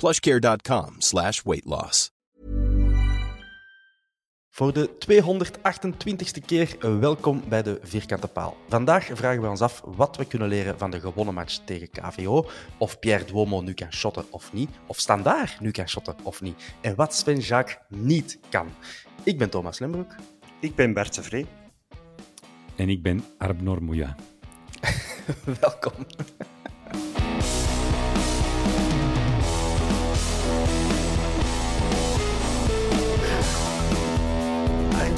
[0.00, 2.10] plushcare.com slash weight loss.
[4.50, 8.56] Voor de 228ste keer welkom bij de Vierkante Paal.
[8.68, 12.50] Vandaag vragen we ons af wat we kunnen leren van de gewonnen match tegen KVO.
[12.78, 14.70] Of Pierre Duomo nu kan shotten of niet.
[14.86, 16.74] Of Standaard nu kan shotten of niet.
[16.80, 18.68] En wat Sven Jacques niet kan.
[19.22, 20.14] Ik ben Thomas Lembroek.
[20.60, 21.46] Ik ben Bert Vree.
[22.76, 24.16] En ik ben Arbnor Mouya.
[25.60, 25.92] welkom.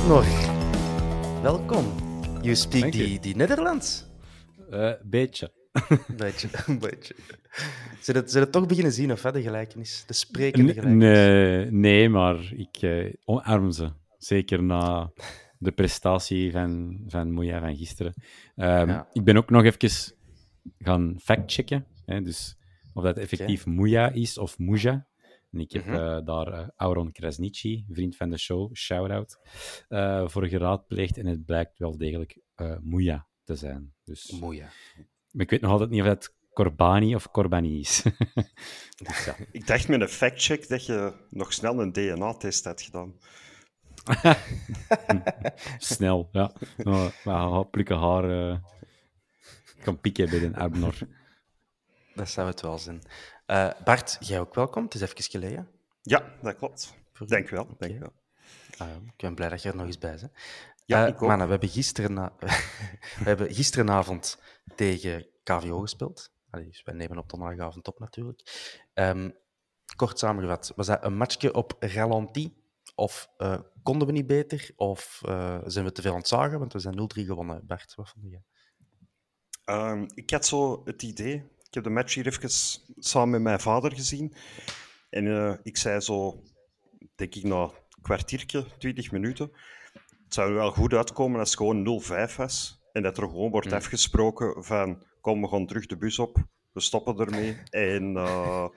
[0.02, 0.24] Arnor,
[1.42, 1.84] welkom.
[2.40, 4.06] You speak Dank die, die Nederlands?
[4.70, 5.52] Eh, beetje.
[5.88, 7.14] Een beetje, een beetje.
[8.00, 10.04] Ze het, het toch beginnen zien, of hè, de gelijkenis?
[10.06, 11.04] De sprekende gelijkenis?
[11.04, 13.92] nee, nee, maar ik eh, omarm ze.
[14.18, 15.12] Zeker na
[15.58, 18.14] de prestatie van, van Moeja van gisteren.
[18.56, 19.08] Ehm, Ja.
[19.12, 20.14] Ik ben ook nog even
[20.78, 21.86] gaan factchecken.
[22.04, 22.56] Hè, dus
[22.92, 25.06] of dat effectief Moeja is of Muja.
[25.52, 25.94] En ik heb Mhm.
[25.94, 29.38] eh, daar eh, Auron Krasnici, vriend van de show, shout-out,
[29.88, 31.18] eh, voor geraadpleegd.
[31.18, 33.94] En het blijkt wel degelijk eh Moeja te zijn.
[34.04, 34.68] Dus, Moeja.
[35.30, 38.02] maar ik weet nog altijd niet of dat Corbani of Corbani is.
[39.02, 39.36] dus ja.
[39.52, 43.14] Ik dacht met een factcheck dat je nog snel een DNA-test had gedaan.
[45.78, 46.52] Snel, ja.
[46.76, 48.60] Nou, maar plukken haar
[49.82, 50.94] kan pikken bij een Abnor.
[52.14, 53.02] Dat zou het wel zijn.
[53.52, 54.84] Eh, Bart, jij ook welkom.
[54.84, 55.68] Het is even geleden.
[56.02, 56.94] Ja, dat klopt.
[57.12, 57.66] Voor- Dank u wel.
[57.78, 58.12] Dank u wel.
[58.78, 60.32] Ah, ik ben blij dat je er nog eens bij bent.
[60.84, 61.28] Ja, Eh, ik ook.
[61.28, 62.14] mannen, we hebben, gisteren
[63.18, 64.42] we hebben gisterenavond
[64.76, 66.32] tegen KVO gespeeld.
[66.50, 68.42] Allee, dus wij nemen op donderdagavond op natuurlijk.
[68.94, 69.30] Ehm,
[69.96, 72.56] kort samengevat, was dat een matchje op ralenti?
[72.94, 74.70] Of eh, konden we niet beter?
[74.76, 75.20] Of
[75.66, 76.58] zijn we te veel aan het zagen?
[76.58, 77.66] Want we zijn 0-3 gewonnen.
[77.66, 78.40] Bart, wat vond je?
[79.64, 81.50] Ehm, ik had zo het idee.
[81.72, 82.50] Ik heb de match hier even
[82.98, 84.34] samen met mijn vader gezien.
[85.10, 86.42] En eh, ik zei zo,
[87.14, 89.50] denk ik, na een kwartiertje, 20 minuten.
[90.24, 92.80] Het zou er wel goed uitkomen als het gewoon 0-5 was.
[92.92, 96.36] En dat er gewoon wordt afgesproken van, kom, we gaan terug de bus op.
[96.72, 97.56] We stoppen ermee.
[97.70, 98.68] En eh,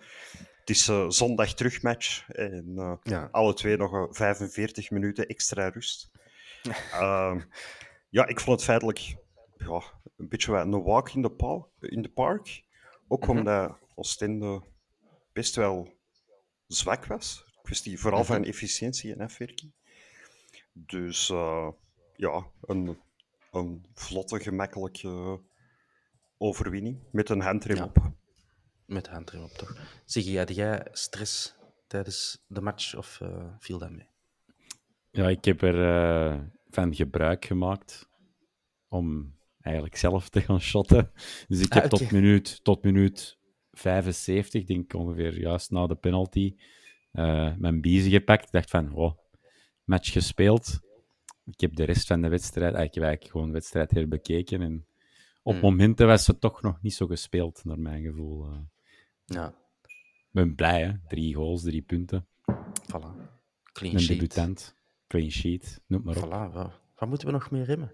[0.60, 2.30] het is eh, zondag terugmatch.
[2.30, 3.28] En Ja.
[3.32, 6.12] alle twee nog eh, 45 minuten extra rust.
[6.92, 7.42] Ehm,
[8.10, 9.16] ja, ik vond het feitelijk
[9.58, 9.82] ja,
[10.18, 12.64] een beetje een walk in the, in the park.
[13.08, 14.64] Ook omdat Oostende
[15.34, 15.94] best wel
[16.68, 17.44] zwak was.
[17.62, 19.74] Kwestie vooral van efficiëntie en afwerking.
[20.74, 21.70] Dus eh,
[22.16, 22.98] ja, een,
[23.52, 25.42] een vlotte, gemakkelijke
[26.38, 27.84] overwinning met een handrem Ja.
[27.84, 28.12] op.
[28.86, 30.02] Met handrem op, toch?
[30.06, 31.56] Zeg, had jij stress
[31.88, 34.08] tijdens de match of eh, viel dat mee?
[35.12, 35.84] Ja, ik heb er
[36.34, 38.10] eh, van gebruik gemaakt
[38.88, 39.36] om
[39.66, 41.12] eigenlijk zelf te gaan shotten.
[41.48, 43.38] Dus ik Ah, heb tot, minuut, tot minuut
[43.72, 46.56] 75, denk ik ongeveer juist na de penalty,
[47.12, 48.46] eh, mijn biezen gepakt.
[48.46, 49.18] Ik dacht van, oh,
[49.84, 50.80] match gespeeld.
[51.46, 54.62] Ik heb de rest van de wedstrijd, ik heb eigenlijk gewoon de wedstrijd herbekeken.
[54.62, 54.86] En
[55.44, 55.62] op Hmm.
[55.62, 58.46] momenten was het toch nog niet zo gespeeld, naar mijn gevoel.
[58.46, 58.58] eh.
[59.26, 59.48] Ja,
[60.28, 60.92] Ik ben blij, hè?
[61.08, 62.26] Drie goals, drie punten.
[62.92, 63.34] voilà.
[63.74, 64.08] Clean Een sheet.
[64.20, 64.76] debutant.
[65.08, 66.24] Clean sheet, noem maar op.
[66.26, 67.94] Voilà, wat, wat moeten we nog meer remmen?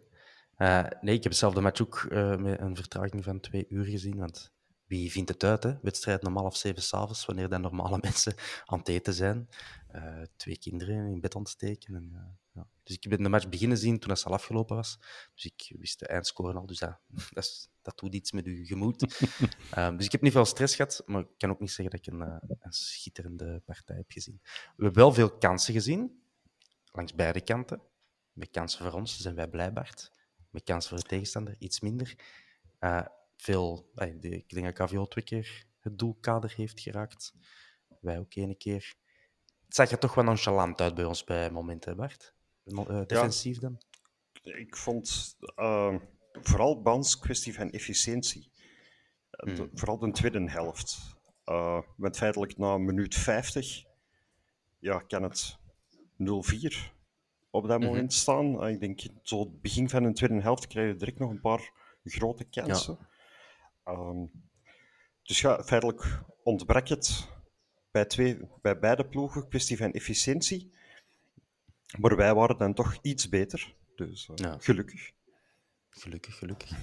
[0.62, 3.86] Eh, nee, ik heb zelf de match ook eh, met een vertraging van twee uur
[3.86, 4.52] gezien, want
[4.86, 5.64] wie vindt het uit?
[5.64, 5.80] Hè?
[5.82, 8.36] Wedstrijd om half zeven s'avonds, wanneer dan normale mensen
[8.66, 9.50] aan het eten zijn.
[9.96, 11.96] Uh, twee kinderen in bed ontsteken.
[11.96, 12.68] En, ja.
[12.84, 14.98] Dus ik ben de match beginnen zien toen het al afgelopen was.
[15.34, 16.66] Dus ik wist de eindscore al.
[16.66, 17.00] Dus dat,
[17.34, 19.00] dat, is, dat doet iets met uw gemoed.
[19.98, 22.14] dus ik heb niet veel stress gehad, maar ik kan ook niet zeggen dat ik
[22.14, 22.22] een,
[22.60, 24.40] een schitterende partij heb gezien.
[24.76, 26.24] We hebben wel veel kansen gezien,
[26.92, 27.82] langs beide kanten.
[28.32, 30.12] Met kansen voor ons zijn wij blij, Bart.
[30.52, 32.16] Met kansen voor de tegenstander iets minder.
[32.80, 33.06] Uh,
[33.38, 37.34] veel, ik denk dat KVO twee keer het doelkader heeft geraakt.
[38.02, 38.96] Wij ook één keer.
[39.66, 42.34] Het zag er toch wel nonchalant uit bij ons bij momenten, Bart.
[42.66, 43.82] Uh, defensief ja, dan?
[44.44, 45.96] Ik vond uh,
[46.32, 48.52] vooral Bans kwestie van efficiëntie.
[49.30, 49.70] De, Hmm.
[49.74, 51.00] Vooral de tweede helft.
[51.46, 53.84] Uh, met feitelijk na minuut 50
[54.80, 55.58] ja, kan het
[56.18, 57.01] 0-4
[57.52, 57.88] op dat Mhm.
[57.88, 58.64] moment staan.
[58.64, 61.42] Uh, ik denk, zo het begin van de tweede helft krijg je direct nog een
[61.42, 61.72] paar
[62.04, 62.98] grote kansen.
[63.84, 64.26] Ehm,
[65.24, 67.28] dus ja, feitelijk ontbrak het
[67.92, 70.74] bij, twee, bij beide ploegen, kwestie van efficiëntie.
[72.00, 73.76] Maar wij waren dan toch iets beter.
[73.96, 74.56] Dus uh, Ja.
[74.60, 75.12] gelukkig.
[75.90, 76.72] Gelukkig, gelukkig.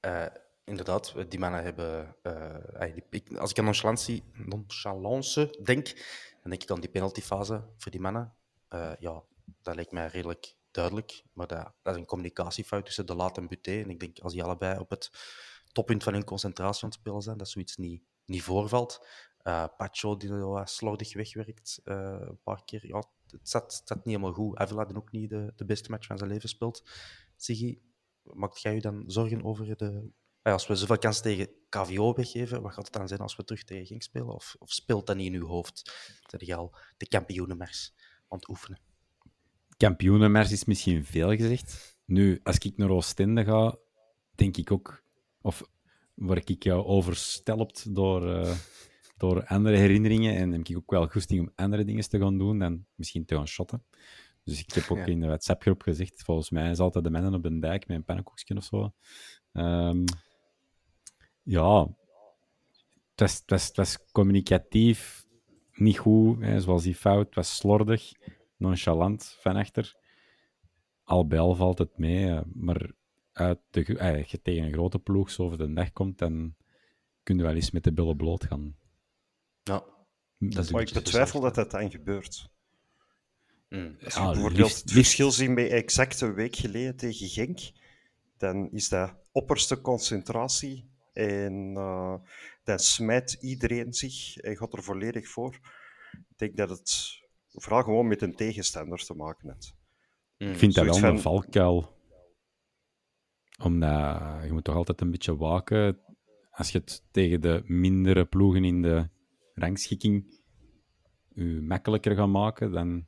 [0.00, 0.26] Eh,
[0.64, 2.16] inderdaad, die mannen hebben.
[2.22, 5.84] eh, die- als ik aan nonchalance, nonchalance denk,
[6.42, 8.34] dan denk ik aan die penaltyfase voor die mannen.
[8.68, 9.22] Eh, ja,
[9.62, 11.22] dat lijkt mij redelijk duidelijk.
[11.32, 13.80] Maar dat, dat is een communicatiefout tussen de Laat en Buté.
[13.80, 15.10] En ik denk als die allebei op het
[15.72, 19.06] toppunt van hun concentratie aan het spelen zijn, dat zoiets niet, niet voorvalt.
[19.38, 22.86] Eh Pacho, die wat slordig wegwerkt, eh, een paar keer.
[22.86, 24.56] Ja, het zat, het niet helemaal goed.
[24.56, 26.90] Avila ook niet de, de beste match van zijn leven speelt.
[27.36, 27.78] Siggy,
[28.22, 30.10] maakt jij je dan zorgen over de...
[30.42, 33.44] Ah, Als we zoveel kansen tegen KVO weggeven, wat gaat het dan zijn als we
[33.44, 34.34] terug tegen Genk spelen?
[34.34, 35.92] Of, of speelt dat niet in uw hoofd?
[36.26, 37.94] Zijn je al de kampioenenmars
[38.28, 38.87] aan het oefenen?
[39.78, 41.98] Kampioenenmars is misschien veel gezegd.
[42.04, 43.76] Nu, als ik naar Oostende ga,
[44.34, 45.02] denk ik ook...
[45.40, 45.62] Of
[46.14, 48.56] word ik jou overstelpt door, eh,
[49.16, 52.58] door andere herinneringen en heb ik ook wel goesting om andere dingen te gaan doen
[52.58, 53.84] dan misschien te gaan shotten.
[54.44, 55.04] Dus ik heb ook Ja.
[55.06, 58.04] in de WhatsApp-groep gezegd, volgens mij is altijd de mannen op een dijk met een
[58.04, 58.92] pannenkoekje of zo.
[59.52, 60.04] Ehm,
[61.42, 61.80] ja,
[63.10, 65.26] het was, het, was, het was communicatief
[65.72, 67.26] niet goed, hè, zoals die fout.
[67.26, 68.12] Het was slordig,
[68.58, 69.96] nonchalant van achter.
[71.04, 72.90] Al bij al valt het mee, eh, maar
[73.32, 76.54] uit de, eh, als je tegen een grote ploeg zo over de dag komt, dan
[77.22, 78.76] kun je wel eens met de billen bloot gaan.
[79.62, 79.84] Ja,
[80.38, 82.48] dat is Maar ik betwijfel dat dat dan gebeurt.
[83.68, 83.96] Mm.
[84.04, 87.58] Als je Ja, bijvoorbeeld liefst- het verschil zien bij exact een week geleden tegen Genk,
[88.36, 92.14] dan is dat opperste concentratie en eh,
[92.64, 95.54] dan smijt iedereen zich en gaat er volledig voor.
[96.12, 99.74] Ik denk dat het vooral gewoon met een tegenstander te maken heeft.
[100.38, 100.48] Mm.
[100.50, 101.96] Ik vind dat wel een van- valkuil.
[103.62, 106.00] Omdat je moet toch altijd een beetje waken.
[106.50, 109.08] Als je het tegen de mindere ploegen in de
[109.54, 110.36] rangschikking
[111.34, 113.06] je makkelijker gaat maken, dan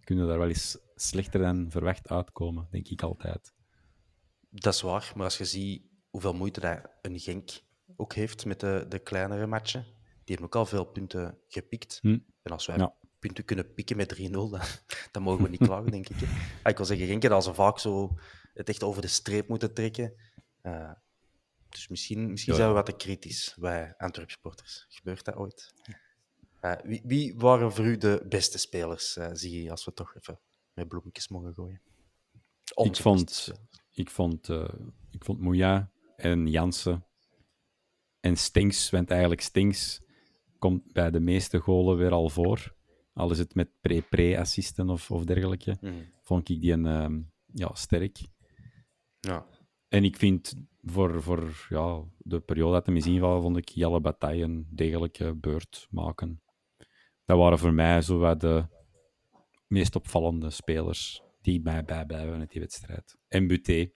[0.00, 3.54] kun je daar wel eens slechter dan verwacht uitkomen, denk ik altijd.
[4.50, 7.50] Dat is waar, maar als je ziet hoeveel moeite dat een Genk
[7.96, 9.82] ook heeft met de, de kleinere matchen,
[10.24, 11.98] die hebben ook al veel punten gepikt.
[12.02, 12.18] Hm.
[12.42, 12.94] En als wij Ja.
[13.22, 14.60] Punten kunnen pikken met 3-0, dan,
[15.12, 16.16] dan mogen we niet klagen, denk ik.
[16.20, 16.26] hè.
[16.62, 18.18] Ah, Ik wil zeggen, Genk al zo vaak zo
[18.54, 20.14] het echt over de streep moeten trekken.
[20.60, 20.92] Eh,
[21.68, 22.58] dus misschien, misschien Ja.
[22.58, 24.86] zijn we wat te kritisch, wij Antwerp-supporters.
[24.88, 25.74] Gebeurt dat ooit?
[26.60, 30.14] Eh, wie, wie waren voor u de beste spelers, eh, zie je, als we toch
[30.16, 30.40] even
[30.74, 31.80] met bloemetjes mogen gooien?
[32.64, 33.52] Ik Onze vond,
[33.92, 34.48] ik vond,
[35.10, 37.06] ik vond Mouya en Jansen
[38.20, 40.00] en Stinks, want eigenlijk Stinks
[40.58, 42.74] komt bij de meeste golen weer al voor.
[43.12, 46.04] Al is het met pre-pre-assisten of, of dergelijke, Mm.
[46.22, 47.20] vond ik die een, ehm,
[47.52, 48.18] ja, sterk.
[49.20, 49.46] Ja.
[49.88, 54.00] En ik vind voor, voor ja, de periode dat hem is invallen, vond ik Jelle
[54.00, 56.42] Bataille een degelijke beurt maken.
[57.24, 58.66] Dat waren voor mij zo wat de
[59.66, 63.16] meest opvallende spelers die mij bijblijven uit die wedstrijd.
[63.28, 63.90] En Buté,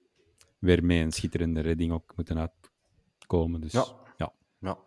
[0.59, 3.61] weer met een schitterende redding ook moeten uitkomen.
[3.61, 3.87] Dus, Ja.
[4.17, 4.33] ja.
[4.59, 4.79] Ja.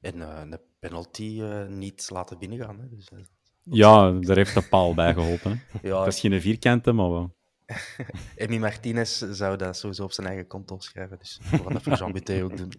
[0.00, 2.78] En eh, een penalty eh, niet laten binnengaan.
[2.80, 2.88] Hè.
[2.88, 3.18] Dus, eh,
[3.64, 5.62] Ja, daar heeft de paal bij geholpen.
[5.82, 7.34] ja, Dat is geen vierkante, maar wel.
[8.36, 11.18] Emi Martinez zou dat sowieso op zijn eigen konto schrijven.
[11.18, 12.72] Dus we gaan dat voor Jean Buté ook doen.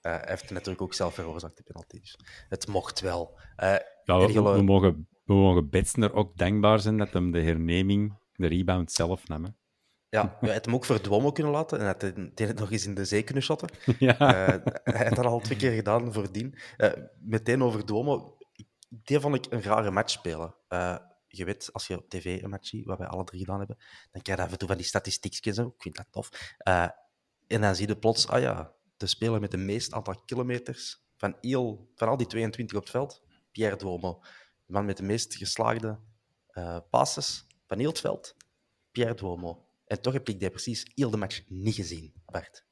[0.00, 2.00] Eh, hij heeft natuurlijk ook zelf veroorzaakt, de penalty.
[2.00, 2.18] Dus
[2.48, 3.38] het mocht wel.
[3.56, 8.46] Eh, Ja, we, mogen, we mogen Betsner ook dankbaar zijn dat hem de herneming, de
[8.46, 9.44] rebound zelf nam.
[9.44, 9.50] hè.
[10.08, 12.02] ja, hij had hem ook verdwommen kunnen laten en hij had
[12.48, 13.68] het- nog eens in de zee kunnen shotten.
[13.98, 14.18] Ja.
[14.18, 16.54] Eh, hij had dat al twee keer gedaan voordien.
[17.20, 17.84] Meteen over.
[19.02, 20.54] Die vond ik een rare match spelen.
[20.68, 20.96] Eh,
[21.28, 23.76] je weet, als je op tv een match ziet, wat wij alle drie gedaan hebben,
[24.12, 25.58] dan krijg je af en toe van die statistiekjes.
[25.58, 26.54] Ik vind dat tof.
[26.58, 26.88] Eh,
[27.46, 31.36] en dan zie je plots, ah ja, de speler met de meest aantal kilometers van,
[31.40, 33.22] heel, van al die 22 op het veld,
[33.52, 34.20] Pierre Duomo.
[34.66, 36.00] De man met de meest geslaagde
[36.52, 38.36] uh, passes van heel het veld,
[38.90, 39.68] Pierre Duomo.
[39.86, 42.66] En toch heb ik die precies heel de match niet gezien, Bart.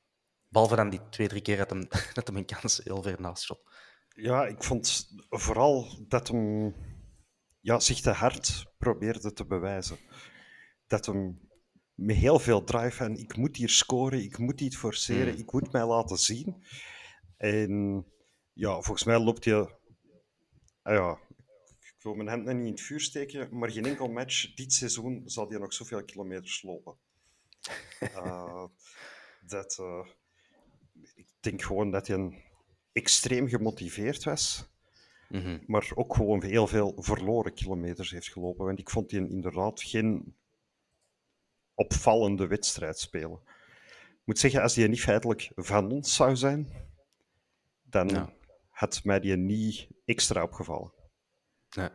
[0.48, 3.60] Behalve dan die twee, drie keer dat hem, dat een kans heel ver naast shot.
[4.14, 6.74] Ja, ik vond vooral dat hem
[7.60, 9.98] ja, zich te hard probeerde te bewijzen.
[10.86, 11.48] Dat hem
[11.94, 15.40] met heel veel drive en ik moet hier scoren, ik moet iets forceren, hmm.
[15.40, 16.64] ik moet mij laten zien.
[17.36, 18.04] En
[18.52, 19.82] ja, volgens mij loopt je.
[20.82, 21.18] Ah ja,
[21.80, 25.22] ik wil mijn hand niet in het vuur steken, maar geen enkel match dit seizoen
[25.24, 26.96] zal hij nog zoveel kilometers lopen.
[28.00, 28.64] Uh,
[29.54, 30.06] dat, uh,
[31.14, 32.42] ik denk gewoon dat hij een
[32.94, 34.68] extreem gemotiveerd was.
[35.28, 35.58] Mhm.
[35.66, 38.64] Maar ook gewoon heel veel verloren kilometers heeft gelopen.
[38.64, 40.36] Want ik vond hij inderdaad geen
[41.74, 43.40] opvallende wedstrijd spelen.
[44.10, 46.72] Ik moet zeggen, als hij niet feitelijk van ons zou zijn,
[47.82, 48.32] dan
[48.70, 50.92] had mij die niet extra opgevallen.
[51.68, 51.92] Ja.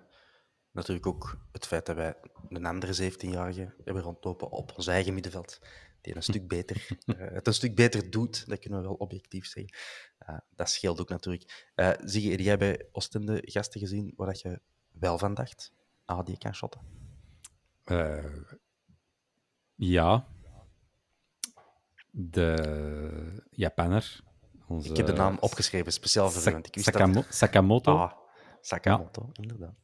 [0.71, 2.15] Natuurlijk ook het feit dat wij
[2.49, 5.59] een andere 17-jarige hebben rondlopen op ons eigen middenveld
[6.01, 9.45] die een stuk beter, uh, het een stuk beter doet, dat kunnen we wel objectief
[9.45, 9.73] zeggen.
[10.29, 11.71] Uh, dat scheelt ook natuurlijk.
[11.75, 15.71] Uh, zie je, jij bij Oostende gasten gezien waar dat je wel van dacht?
[16.05, 16.81] Ah, die kan shotten.
[19.75, 20.27] ja.
[22.11, 24.19] De Japanner.
[24.67, 24.89] Onze...
[24.89, 27.97] Ik heb de naam opgeschreven, speciaal voor Sa Sakamo Sakamoto.
[27.97, 28.11] Ah,
[28.61, 29.41] Sakamoto, ja.
[29.41, 29.75] inderdaad.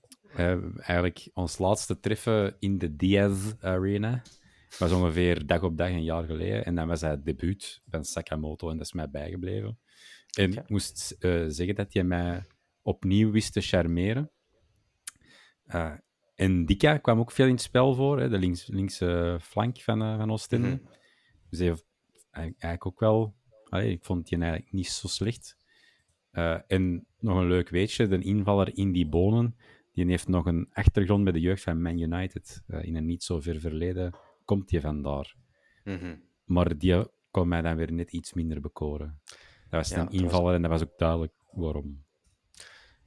[0.77, 4.21] eigenlijk ons laatste treffen in de Diaz Arena
[4.77, 6.65] was ongeveer dag op dag een jaar geleden.
[6.65, 9.79] En dan was hij het debuut van Sakamoto en dat is mij bijgebleven.
[10.37, 12.43] En ik moest uh, zeggen dat hij mij
[12.81, 14.31] opnieuw wist te charmeren.
[15.67, 15.93] Uh,
[16.35, 20.01] en Dika kwam ook veel in het spel voor, hè, de links, linkse flank van,
[20.01, 20.67] uh, van Oostende.
[20.67, 20.89] Mm -hmm.
[21.49, 21.85] Dus hij heeft
[22.31, 23.35] eigenlijk ook wel...
[23.69, 25.57] Allee, ik vond die eigenlijk niet zo slecht.
[26.67, 29.55] en nog een leuk weetje, de invaller in die bonen,
[29.91, 33.39] die heeft nog een achtergrond bij de jeugd van Man United in een niet zo
[33.39, 34.13] ver verleden
[34.45, 35.35] komt je vandaar.
[35.83, 39.21] Mm Maar die kon mij dan weer net iets minder bekoren.
[39.69, 42.03] Dat was een invaller en dat was ook duidelijk waarom.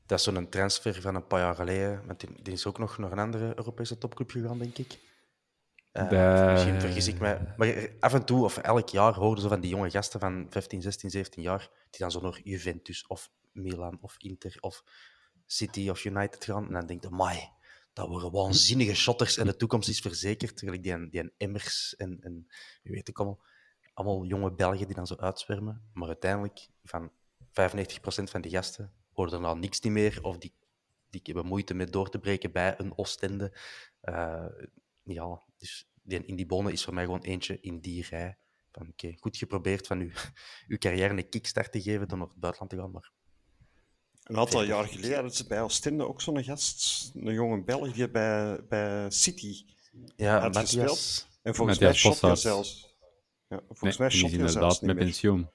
[0.06, 2.06] Dat is zo'n transfer van een paar jaar geleden.
[2.06, 4.98] Want die, die, is ook nog naar een andere Europese topclub gegaan, denk ik.
[5.92, 7.54] Uh, Misschien vergis ik mij.
[7.56, 10.82] Maar af en toe, of elk jaar, hoorden ze van die jonge gasten van 15,
[10.82, 14.84] 16, 17 jaar, die dan zo naar Juventus of Milan of Inter of
[15.46, 16.66] City of United gaan.
[16.66, 17.08] En dan denk je,
[17.98, 20.58] dat worden waanzinnige shotters en de toekomst is verzekerd.
[20.58, 22.46] Gelijk die, die Emmers en, en
[22.82, 23.40] wie weet ik allemaal.
[23.94, 25.90] Allemaal jonge Belgen die dan zo uitzwermen.
[25.92, 27.12] Maar uiteindelijk, van 95%
[28.04, 30.18] van die gasten, hoorden er nou niks meer.
[30.22, 30.54] Of die,
[31.10, 33.56] die hebben moeite met door te breken bij een Oostende.
[34.02, 34.46] Uh,
[35.02, 38.38] ja, dus die, in die bonen is voor mij gewoon eentje in die rij.
[38.72, 40.10] Van, goed geprobeerd van uw,
[40.68, 43.12] uw carrière een kickstart te geven door naar het buitenland te gaan, maar
[44.28, 48.10] een aantal jaar geleden hadden ze bij Oostende ook zo'n gast, een jonge Belg die
[48.10, 49.64] bij, bij City
[50.16, 51.26] ja, had Matthias, gespeeld.
[51.42, 52.96] En volgens mij shot hij zelfs.
[53.48, 55.50] Ja, volgens nee, mij shot hij inderdaad met pensioen.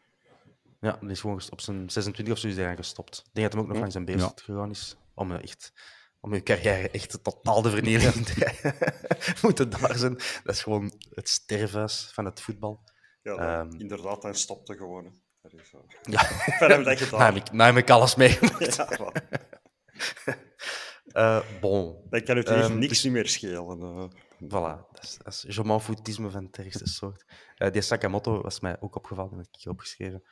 [0.80, 3.18] Ja, die is gewoon op zijn 26 of zo is hij gestopt.
[3.18, 3.84] Ik denk dat hij ook nog hm?
[3.84, 4.32] aan zijn beest ja.
[4.36, 5.74] gegaan is om echt
[6.20, 8.74] om je carrière echt totaal te vernietigen te
[9.42, 10.14] moeten daar zijn.
[10.44, 12.84] Dat is gewoon het sterfhuis van het voetbal.
[13.22, 15.22] Ja, um, inderdaad, hij stopte gewoon.
[15.50, 15.74] Dus,
[16.04, 16.24] ja.
[16.60, 18.78] Verder dat je Nou heb ik, nou heb ik alles meegemaakt.
[21.14, 22.02] Ja, uh, bon.
[22.10, 23.80] Dan kan het um, ehm, niks dus, niet meer schelen.
[23.80, 24.10] Uh.
[24.44, 27.26] Voilà, dat is, dat is je van het ergste soort.
[27.58, 30.24] Uh, die Sakamoto was mij ook opgevallen, dat heb ik opgeschreven.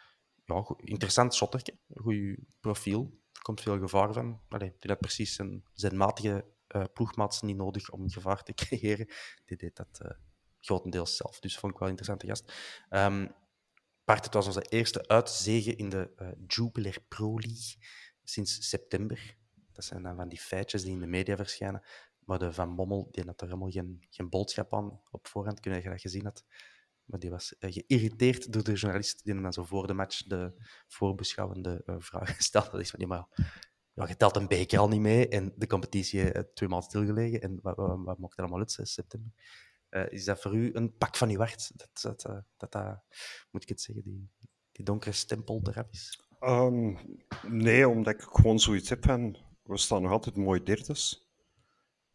[0.46, 3.20] Ja, goed, interessant shotterke, goed profiel.
[3.34, 4.42] Er komt veel gevaar van.
[4.50, 9.08] Allee, die had precies zijn, zijn matige uh, ploegmaats niet nodig om gevaar te creëren.
[9.46, 10.16] Die deed dat
[10.60, 12.54] grotendeels zelf, dus vond ik wel een interessante gast.
[12.90, 13.36] Um,
[14.12, 17.76] Bart, het was onze eerste uitzege in de uh, Jupiler Pro League
[18.24, 19.38] sinds september.
[19.74, 21.84] Dat zijn dan van die feitjes die in de media verschijnen.
[22.20, 25.82] Maar de Van Bommel die had er helemaal geen, geen boodschap aan op voorhand, kunnen
[25.82, 26.44] je dat gezien had.
[27.06, 30.24] Maar die was uh, geïrriteerd door de journalist die hem dan zo voor de match
[30.24, 30.54] de
[30.88, 32.72] voorbeschouwende uh, vraag stelde.
[32.72, 33.28] Dat is van, ja,
[33.94, 37.42] maar je telt een beker al niet mee en de competitie uh, twee maanden stilgelegen.
[37.42, 39.32] En wat, wat, wat mocht er allemaal uit, 6 september?
[39.92, 41.72] Uh, is dat voor u een pak van uw hart?
[41.78, 43.04] Dat dat, uh, dat, dat,
[43.52, 44.30] moet ik het zeggen, die,
[44.72, 46.30] die donkere stempel eraf is?
[46.40, 46.98] Um,
[47.48, 51.30] nee, omdat ik gewoon zoiets heb van, we staan nog altijd mooi derdes.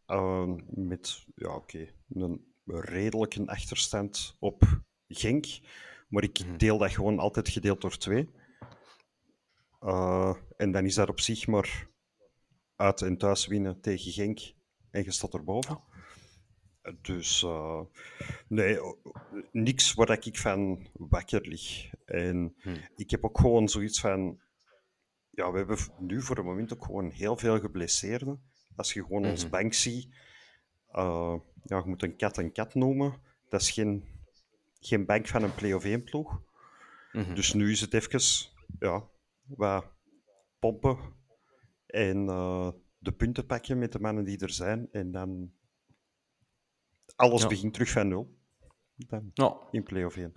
[0.07, 5.45] Uh, met, ja oké, okay, een redelijke achterstand op Genk.
[6.07, 6.57] Maar ik mhm.
[6.57, 8.29] deel dat gewoon altijd gedeeld door twee.
[9.81, 11.89] Uh, en dan is dat op zich maar
[12.75, 14.39] uit en thuis winnen tegen Genk
[14.89, 15.81] en je staat erboven.
[17.01, 17.81] Dus uh,
[18.47, 18.77] nee,
[19.51, 21.93] niks waar ik van wakker lig.
[22.05, 22.77] En hmm.
[22.95, 24.39] ik heb ook gewoon zoiets van.
[25.29, 28.41] Ja, we hebben nu voor het moment ook gewoon heel veel geblesseerden.
[28.75, 29.51] Als je gewoon ons mhm.
[29.51, 30.05] bank ziet,
[30.91, 33.21] uh, ja, je moet een kat een kat noemen.
[33.49, 34.03] Dat is geen,
[34.79, 36.41] geen bank van een play of 1 ploeg.
[37.11, 37.35] Mhm.
[37.35, 39.09] Dus nu is het even ja,
[39.45, 39.85] wat
[40.59, 40.97] pompen
[41.85, 44.87] en uh, de punten pakken met de mannen die er zijn.
[44.91, 45.51] En dan
[47.17, 47.47] alles ja.
[47.47, 48.37] begint terug van nul.
[48.95, 49.57] Dan ja.
[49.71, 50.31] In play-off 1.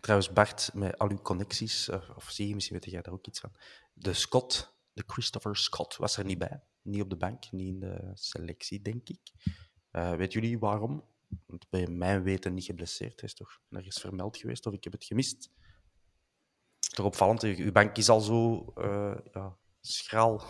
[0.00, 3.26] trouwens, Bart, met al uw connecties, of, of zie je, misschien weet jij daar ook
[3.26, 3.52] iets van.
[3.92, 6.62] De Scott, de Christopher Scott, was er niet bij.
[6.82, 9.32] Niet op de bank, niet in de selectie, denk ik.
[9.92, 11.04] Uh, weet jullie waarom?
[11.46, 13.20] Want bij mijn weten niet geblesseerd.
[13.20, 15.50] Hij is toch nergens vermeld geweest, of ik heb het gemist.
[16.78, 20.42] Toch opvallend, uw bank is al zo uh, ja, schraal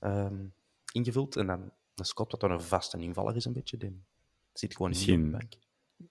[0.00, 0.54] um,
[0.92, 1.36] ingevuld.
[1.36, 3.76] En dan de Scott, wat dan een vaste invaller is, een beetje.
[3.76, 4.04] Die
[4.58, 5.52] zit gewoon misschien, in de bank.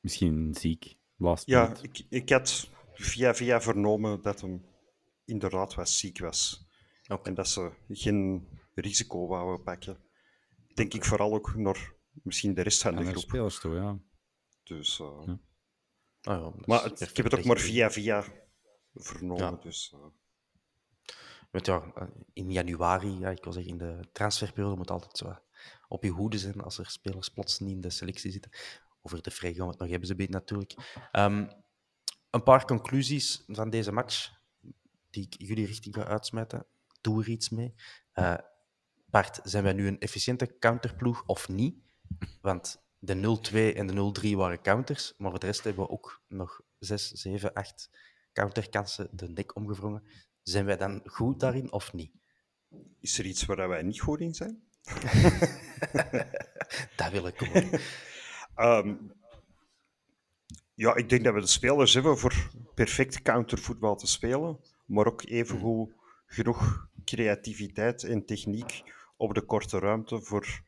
[0.02, 0.98] Misschien ziek.
[1.16, 4.66] Last ja, ik, ik had via via vernomen dat hem
[5.26, 6.68] inderdaad wat ziek was.
[7.04, 7.24] Okay.
[7.24, 9.98] En dat ze geen risico wouden pakken.
[10.74, 13.18] Denk ik vooral ook naar misschien de rest van de groep.
[13.18, 14.00] spelers toe, ja.
[14.64, 15.24] Dus, uh...
[15.26, 15.40] ja.
[16.22, 18.26] Ah, ja, maar het, ik heb het ook maar via via
[18.94, 19.52] vernomen.
[19.52, 19.60] Ja.
[19.62, 20.06] Dus, uh...
[21.52, 21.94] Ja,
[22.34, 25.38] in januari, ja, ik wil zeggen, in de transferperiode moet altijd zo
[25.94, 28.52] op je hoede zijn als er spelers plots niet in de selectie zitten.
[29.02, 30.74] Over de vrij gaan we het nog hebben, ze beet natuurlijk.
[31.12, 31.50] Um,
[32.30, 34.32] een paar conclusies van deze match,
[35.10, 36.66] die ik jullie richting ga uitsmijten.
[37.02, 37.74] Doe er iets mee.
[38.14, 38.38] Uh,
[39.06, 41.76] Bart, zijn wij nu een efficiënte counterploeg of niet?
[42.42, 46.22] Want de 0-2 en de 0-3 waren counters, maar voor de rest hebben we ook
[46.28, 47.90] nog 6, 7, 8
[48.32, 50.04] counterkansen de nek omgevrongen.
[50.42, 52.12] Zijn wij dan goed daarin of niet?
[53.00, 54.64] Is er iets waar wij niet goed in zijn?
[56.96, 57.80] dat wil ik horen.
[58.88, 59.12] um,
[60.76, 65.24] ja, ik denk dat we de spelers hebben voor perfect countervoetbal te spelen, maar ook
[65.24, 65.94] even goed
[66.26, 68.84] genoeg creativiteit en techniek
[69.18, 70.62] op de korte ruimte voor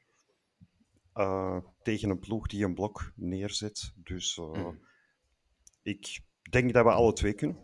[1.15, 3.93] uh, tegen een ploeg die een blok neerzet.
[3.95, 4.79] Dus uh, mm.
[5.81, 7.57] ik denk dat we alle twee kunnen.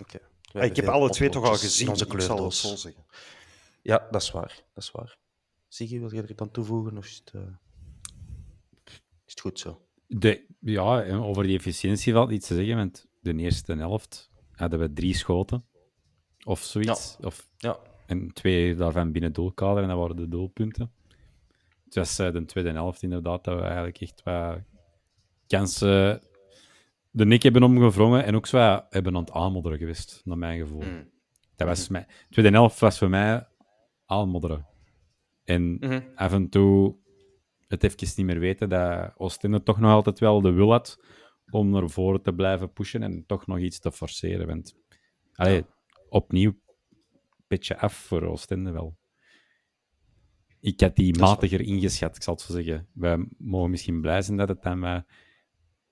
[0.00, 0.20] Okay.
[0.52, 3.04] Ah, ik heb alle twee toch al gezien, onze ik zal het zo zeggen.
[3.82, 4.62] Ja, dat is waar.
[4.74, 5.18] Dat is waar.
[5.68, 6.96] Siggy, wil je er dan toevoegen?
[6.96, 7.42] Of is het, uh...
[9.26, 9.86] is het goed zo?
[10.06, 12.76] De, ja, over die efficiëntie valt iets te zeggen.
[12.76, 15.64] Want de eerste helft hadden we drie schoten.
[16.44, 17.16] Of zoiets.
[17.20, 17.26] Ja.
[17.26, 17.78] Of, ja.
[18.06, 19.82] En twee daarvan binnen doelkader.
[19.82, 20.92] En dat waren de doelpunten.
[21.84, 24.58] Het was uh, de tweede helft inderdaad dat we eigenlijk echt wat
[25.46, 26.22] kansen
[27.10, 28.24] de nek hebben omgevrongen.
[28.24, 30.82] En ook zo hebben aan het aanmodderen geweest, naar mijn gevoel.
[30.82, 31.10] Mm.
[31.56, 33.48] Dat was mij, tweede helft was voor mij
[34.06, 34.66] aanmodderen.
[35.46, 36.96] En mm af en toe
[37.68, 41.00] het even niet meer weten dat Oostende toch nog altijd wel de wil had
[41.50, 44.46] om naar voren te blijven pushen en toch nog iets te forceren.
[44.46, 44.76] Want
[45.32, 45.64] allee,
[46.08, 46.60] opnieuw
[47.46, 48.96] petje af voor Oostende wel.
[50.60, 52.88] Ik had die matiger ingeschat, ik zal het zo zeggen.
[52.92, 55.00] Wij mogen misschien blij zijn dat het dan uh,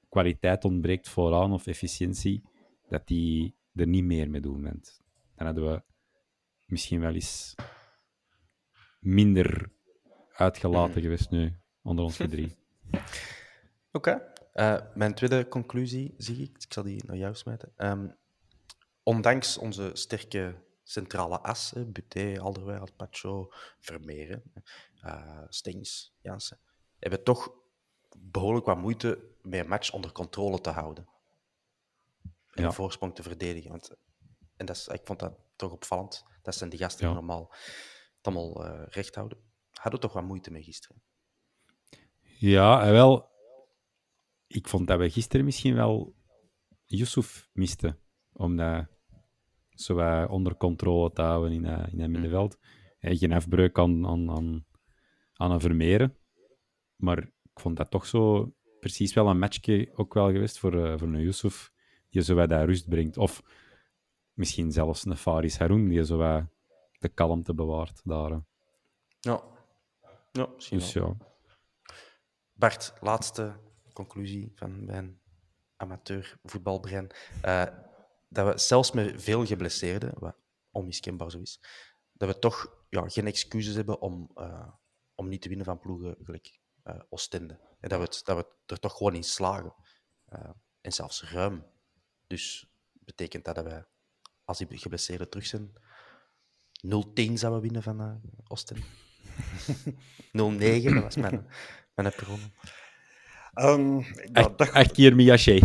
[0.08, 2.42] kwaliteit ontbreekt vooraan of efficiëntie,
[2.88, 4.62] dat die er niet meer mee doen.
[4.62, 5.00] Want
[5.34, 5.82] dan hadden we
[6.64, 7.54] misschien wel eens
[9.04, 9.70] minder
[10.32, 12.56] uitgelaten geweest nu, onder ons drie.
[13.92, 14.32] Oké.
[14.54, 17.72] Uh, mijn tweede conclusie, zie ik, ik zal die naar jou smijten.
[17.76, 18.16] Um,
[19.02, 24.42] ondanks onze sterke centrale as, Buté, Alderweireld, Pacho, Vermeeren,
[25.04, 26.58] uh, Stings, Jansen,
[26.98, 27.52] hebben toch
[28.16, 31.08] behoorlijk wat moeite met een match onder controle te houden.
[32.22, 32.64] En ja.
[32.64, 33.70] een voorsprong te verdedigen.
[33.70, 33.90] Want,
[34.56, 36.24] en dat is, ik vond dat toch opvallend.
[36.42, 37.54] Dat zijn die gasten die normaal
[38.26, 39.38] allemaal uh, recht houden.
[39.72, 41.02] Hadden toch wat moeite mee gisteren.
[42.38, 43.28] Ja, wel.
[44.46, 46.14] Ik vond dat we gisteren misschien wel
[46.84, 47.98] Yusuf misten.
[48.32, 48.86] Omdat
[49.70, 52.58] zo onder controle te houden in, uh, in het middenveld.
[53.00, 53.16] Mm.
[53.16, 54.66] Geen afbreuk aan, aan, aan,
[55.34, 56.16] aan een Vermeeren.
[56.96, 60.98] Maar ik vond dat toch zo precies wel een matchje ook wel geweest voor, uh,
[60.98, 61.72] voor een Yusuf,
[62.10, 63.16] die zo wat daar rust brengt.
[63.16, 63.42] Of
[64.32, 66.44] misschien zelfs een Faris Haroun, die zo wat
[67.04, 68.42] de kalmte bewaart daar.
[69.20, 69.42] Ja,
[70.32, 71.16] ja misschien dus, ja.
[72.52, 73.56] Bart, laatste
[73.92, 75.20] conclusie van mijn
[75.76, 77.10] amateur voetbalbrein.
[77.44, 77.64] Uh,
[78.28, 80.36] dat we zelfs met veel geblesseerden, wat
[80.70, 81.60] onmiskenbaar zo is,
[82.12, 84.68] dat we toch ja, geen excuses hebben om, uh,
[85.14, 87.60] om niet te winnen van ploegen gelijk uh, Oostende.
[87.80, 89.74] En dat we, het, dat we er toch gewoon in slagen.
[90.80, 91.66] En zelfs ruim.
[92.26, 93.84] Dus betekent dat dat wij,
[94.44, 95.72] als die geblesseerden terug zijn,
[96.84, 98.12] 0-10 zouden winnen van uh,
[98.48, 98.82] Oostende.
[98.82, 98.84] 0-9,
[100.94, 101.46] dat was mijn,
[101.94, 102.38] mijn prono.
[103.54, 105.58] Ehm, ja, Echt, dat, echt keer Miaché.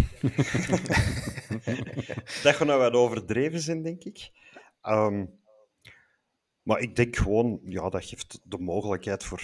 [2.43, 4.32] dat gaat nou wat overdreven zijn, denk ik.
[4.82, 5.25] Ehm,
[6.62, 9.41] maar ik denk gewoon, ja, dat geeft de mogelijkheid voor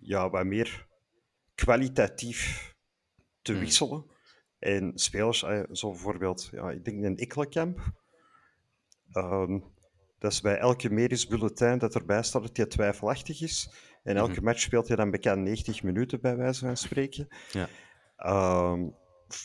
[0.00, 0.86] ja, wat meer
[1.54, 2.72] kwalitatief
[3.42, 3.60] te Hmm.
[3.60, 4.04] wisselen.
[4.58, 7.80] En spelers, eh, zo bijvoorbeeld, ja, ik denk een Ikkelenkamp.
[9.12, 9.58] Ehm,
[10.24, 13.70] dat is bij elke medisch bulletin dat erbij staat dat hij twijfelachtig is.
[14.02, 14.44] En elke Mhm.
[14.44, 17.28] match speelt hij dan bekend 90 minuten, bij wijze van spreken.
[17.52, 17.68] Ja.
[18.16, 18.88] Ehm,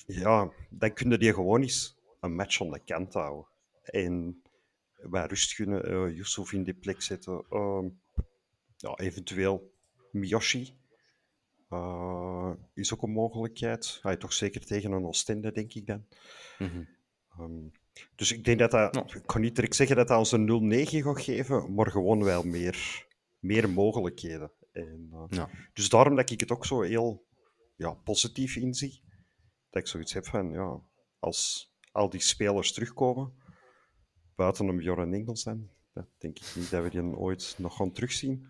[0.06, 3.48] ja, dan kun je die gewoon eens een match aan de kant houden.
[3.84, 4.42] En
[5.10, 7.46] bij rust kunnen eh Yusuf in die plek zetten.
[7.50, 7.90] Ehm,
[8.78, 9.74] ja, eventueel
[10.12, 10.78] Miyoshi
[11.70, 14.00] eh, is ook een mogelijkheid.
[14.02, 16.06] Hij toch zeker tegen een Oostende, denk ik dan.
[17.38, 17.68] Ehm,
[18.16, 18.96] dus ik denk dat dat...
[19.16, 22.44] Ik kan niet direct zeggen dat dat ons een 0-9 gaat geven, maar gewoon wel
[22.44, 23.08] meer,
[23.40, 24.52] meer mogelijkheden.
[24.72, 25.50] En, eh, Ja.
[25.74, 27.26] Dus daarom dat ik het ook zo heel
[27.76, 29.02] ja, positief inzie.
[29.70, 30.82] Dat ik zoiets heb van, ja,
[31.20, 33.34] als al die spelers terugkomen,
[34.36, 37.92] buiten een Bjorn Engels dan, dat denk ik niet dat we die ooit nog gaan
[37.92, 38.48] terugzien.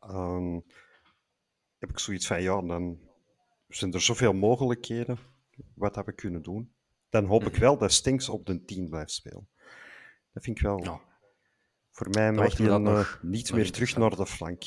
[0.00, 0.60] Ehm,
[1.78, 2.98] heb ik zoiets van, ja, dan
[3.68, 5.18] zijn er zoveel mogelijkheden
[5.74, 6.74] wat dat we kunnen doen.
[7.10, 9.48] Dan hoop ik wel dat Stinks op de 10 blijft spelen.
[10.32, 10.82] Dat vind ik wel...
[10.84, 11.00] Ja.
[11.90, 14.62] Voor mij mag hij dan inderdaad eh, nog- niet nog meer terug naar de flank.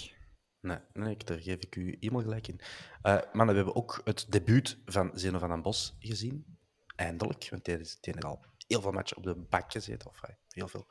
[0.60, 2.60] Nee, nee daar geef ik u helemaal gelijk in.
[3.02, 6.58] Eh mannen, we hebben ook het debuut van Zeno van den Bos gezien.
[6.96, 10.10] Eindelijk, want hij heeft al heel veel matchen op de bank gezeten.
[10.10, 10.88] Of eh, heel veel.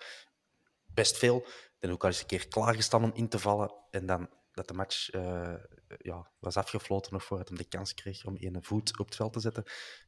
[0.94, 1.46] Best veel.
[1.78, 3.74] En ook al eens een keer klaargestaan om in te vallen.
[3.90, 5.54] En dan dat de match eh,
[5.98, 9.32] ja, was afgefloten nog voordat hij de kans kreeg om een voet op het veld
[9.32, 9.62] te zetten.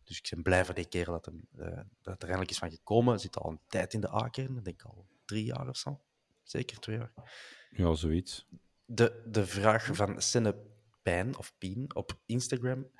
[0.04, 2.70] Dus ik ben blij voor die keer dat, hem, eh, dat er eindelijk is van
[2.70, 3.12] gekomen.
[3.12, 6.00] Hij zit al een tijd in de A-kern, ik denk al drie jaar of zo.
[6.42, 7.12] Zeker twee jaar.
[7.70, 8.46] Ja, zoiets.
[8.84, 10.56] De, de vraag van Senne
[11.02, 12.90] Pijn, of Pien, op Instagram.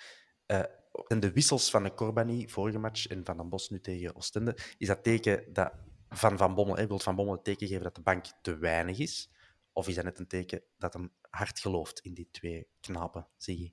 [0.47, 0.65] eh
[1.07, 4.57] en de wissels van de Corbani, vorige match, en Van den Bos nu tegen Oostende,
[4.79, 5.73] is dat teken dat
[6.09, 8.99] Van Van Bommel, hè, wil Van Bommel het teken geven dat de bank te weinig
[8.99, 9.31] is?
[9.75, 13.61] Of is dat net een teken dat hem hard gelooft in die twee knapen, zie
[13.61, 13.73] je?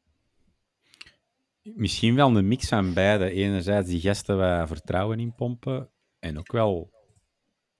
[1.74, 3.32] Misschien wel een mix van beide.
[3.32, 6.94] Enerzijds die gasten waar vertrouwen in pompen en ook wel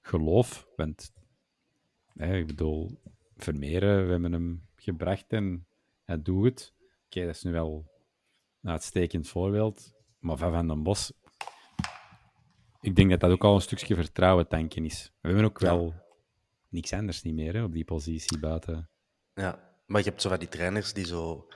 [0.00, 0.68] geloof.
[0.76, 1.12] Want
[2.14, 3.00] hè, ik bedoel,
[3.36, 5.66] Vermeeren, we hebben hem gebracht en
[6.04, 6.74] hij doet het.
[7.06, 7.86] Oké, dat is nu wel
[8.62, 9.92] een uitstekend voorbeeld.
[10.18, 11.12] Maar van Van den Bos,
[12.80, 15.12] ik denk dat dat ook al een stukje vertrouwen tanken is.
[15.20, 15.94] We hebben ook wel
[16.72, 18.90] niks anders niet meer hè, op die positie buiten.
[19.34, 21.48] Ja, maar je hebt zo van die trainers die zo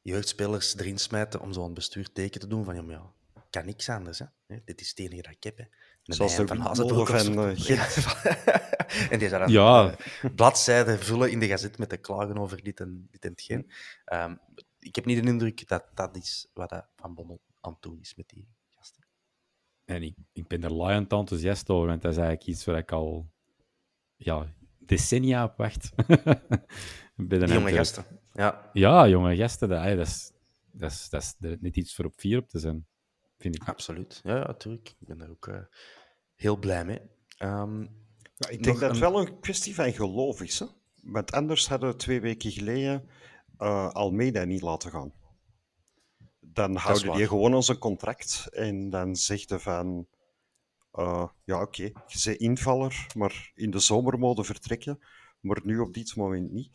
[0.00, 3.12] jeugdspelers erin smijten om zo aan het bestuur teken te doen van ja, maar ja,
[3.50, 4.18] kan niks anders.
[4.46, 4.56] Hè?
[4.64, 5.56] Dit is het enige dat ik heb.
[5.58, 5.64] Hè.
[6.02, 6.82] Zoals de van van, zo.
[7.42, 9.90] eh, en die zou dan Ja.
[10.22, 13.70] eh, bladzijden vullen in de gazet met te klagen over dit en, dit en hetgeen.
[14.04, 14.34] Ehm,
[14.78, 17.98] ik heb niet de indruk dat dat is wat dat Van Bommel aan het doen
[18.00, 19.06] is met die gasten.
[19.84, 22.92] En ik, ik ben er laaiend enthousiast over, want dat is eigenlijk iets waar ik
[22.92, 23.30] al
[24.16, 25.90] ja, decennia op wacht.
[27.16, 28.04] Bij de jonge gasten.
[28.32, 30.32] Ja, Ja, jonge gasten, dat, is,
[30.72, 32.86] dat, is, dat is er net iets voor op vier op te zijn,
[33.38, 33.68] vind ik.
[33.68, 34.20] absoluut.
[34.24, 34.88] Ja, natuurlijk.
[34.98, 35.60] Ik ben daar ook eh,
[36.34, 37.00] heel blij mee.
[37.38, 37.80] Ehm,
[38.38, 40.58] Ja, ik denk dat het een- wel een kwestie van geloof is.
[40.58, 40.66] Hè?
[41.02, 43.08] Want anders hadden we twee weken geleden
[43.58, 45.12] eh, Almeida niet laten gaan.
[46.40, 50.06] Dan houden die gewoon onze contract en dan zegt van...
[50.96, 54.98] eh, ja, oké, je bent invaller, maar in de zomermode vertrekken,
[55.40, 56.70] maar nu op dit moment niet.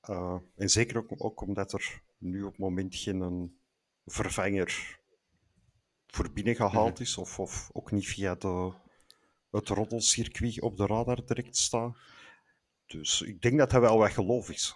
[0.00, 3.58] Eh, en zeker ook, ook omdat er nu op het moment geen een
[4.04, 4.98] vervanger
[6.06, 8.72] voor binnen gehaald is, of, of ook niet via de,
[9.50, 11.96] het roddelcircuit op de radar direct staat.
[12.86, 14.74] Dus ik denk dat dat wel wat geloof is.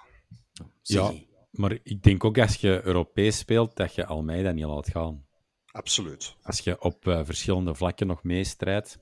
[0.82, 1.12] Ja,
[1.50, 5.26] maar ik denk ook als je Europees speelt, dat je Almeida niet laat gaan.
[5.72, 6.37] Absoluut.
[6.42, 8.98] Als je op eh, verschillende vlakken nog meestrijdt,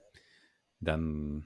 [0.79, 1.45] dan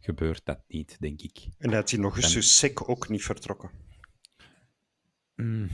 [0.00, 1.46] gebeurt dat niet, denk ik.
[1.58, 3.70] En dat hij in augustus sec ook niet vertrokken.
[5.34, 5.68] Mm.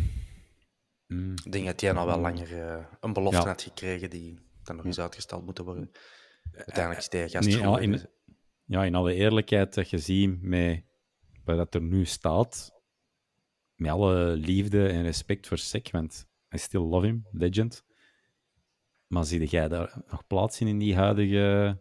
[1.06, 1.34] Mm.
[1.44, 3.46] Ik denk dat jij nou wel langer eh, een belofte Ja.
[3.46, 5.90] had gekregen die dan nog eens uitgesteld moeten worden.
[6.52, 8.06] Uiteindelijk is hij gast Nee, in,
[8.64, 10.84] ja, in alle eerlijkheid, dat je ziet met
[11.44, 12.72] wat dat er nu staat,
[13.74, 17.84] met alle liefde en respect voor Sek, want I still love him, legend.
[19.08, 21.78] Maar zie jij daar nog plaats in in die huidige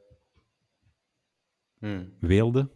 [1.79, 2.17] Hmm.
[2.19, 2.71] weelde?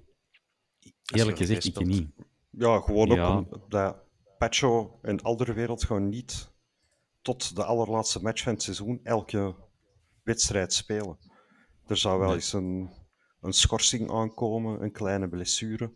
[1.13, 2.11] Eerlijk gezegd, ik niet.
[2.49, 3.37] Ja, gewoon ook Ja.
[3.37, 3.95] omdat
[4.37, 6.51] Pacho en Alderwereld gewoon niet
[7.21, 9.55] tot de allerlaatste match van het seizoen elke
[10.23, 11.17] wedstrijd spelen.
[11.87, 12.35] Er zou wel Nee.
[12.35, 12.89] eens een,
[13.41, 15.93] een schorsing aankomen, een kleine blessure.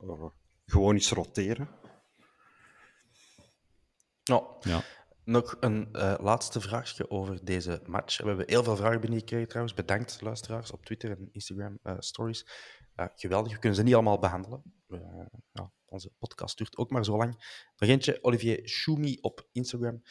[0.00, 0.24] Eh,
[0.66, 1.68] gewoon iets roteren.
[4.22, 4.42] Ja.
[4.60, 4.82] Ja.
[5.26, 8.18] Nog een uh, laatste vraagje over deze match.
[8.18, 9.74] We hebben heel veel vragen binnengekregen trouwens.
[9.74, 12.46] Bedankt, luisteraars, op Twitter en Instagram uh, stories.
[12.96, 14.62] Uh, geweldig, we kunnen ze niet allemaal behandelen.
[15.52, 17.32] Ja, onze podcast duurt ook maar zo lang.
[17.76, 20.02] Nog eentje, Olivier Schumi op Instagram.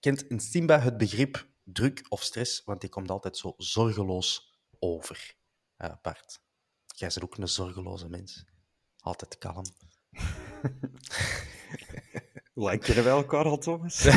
[0.00, 2.64] kent een Simba het begrip druk of stress?
[2.64, 5.34] Want die komt altijd zo zorgeloos over.
[6.02, 6.40] Bart,
[6.86, 8.44] jij bent ook een zorgeloze mens.
[8.98, 9.64] Altijd kalm.
[12.60, 14.04] Hoe kennen wij elkaar al, Thomas?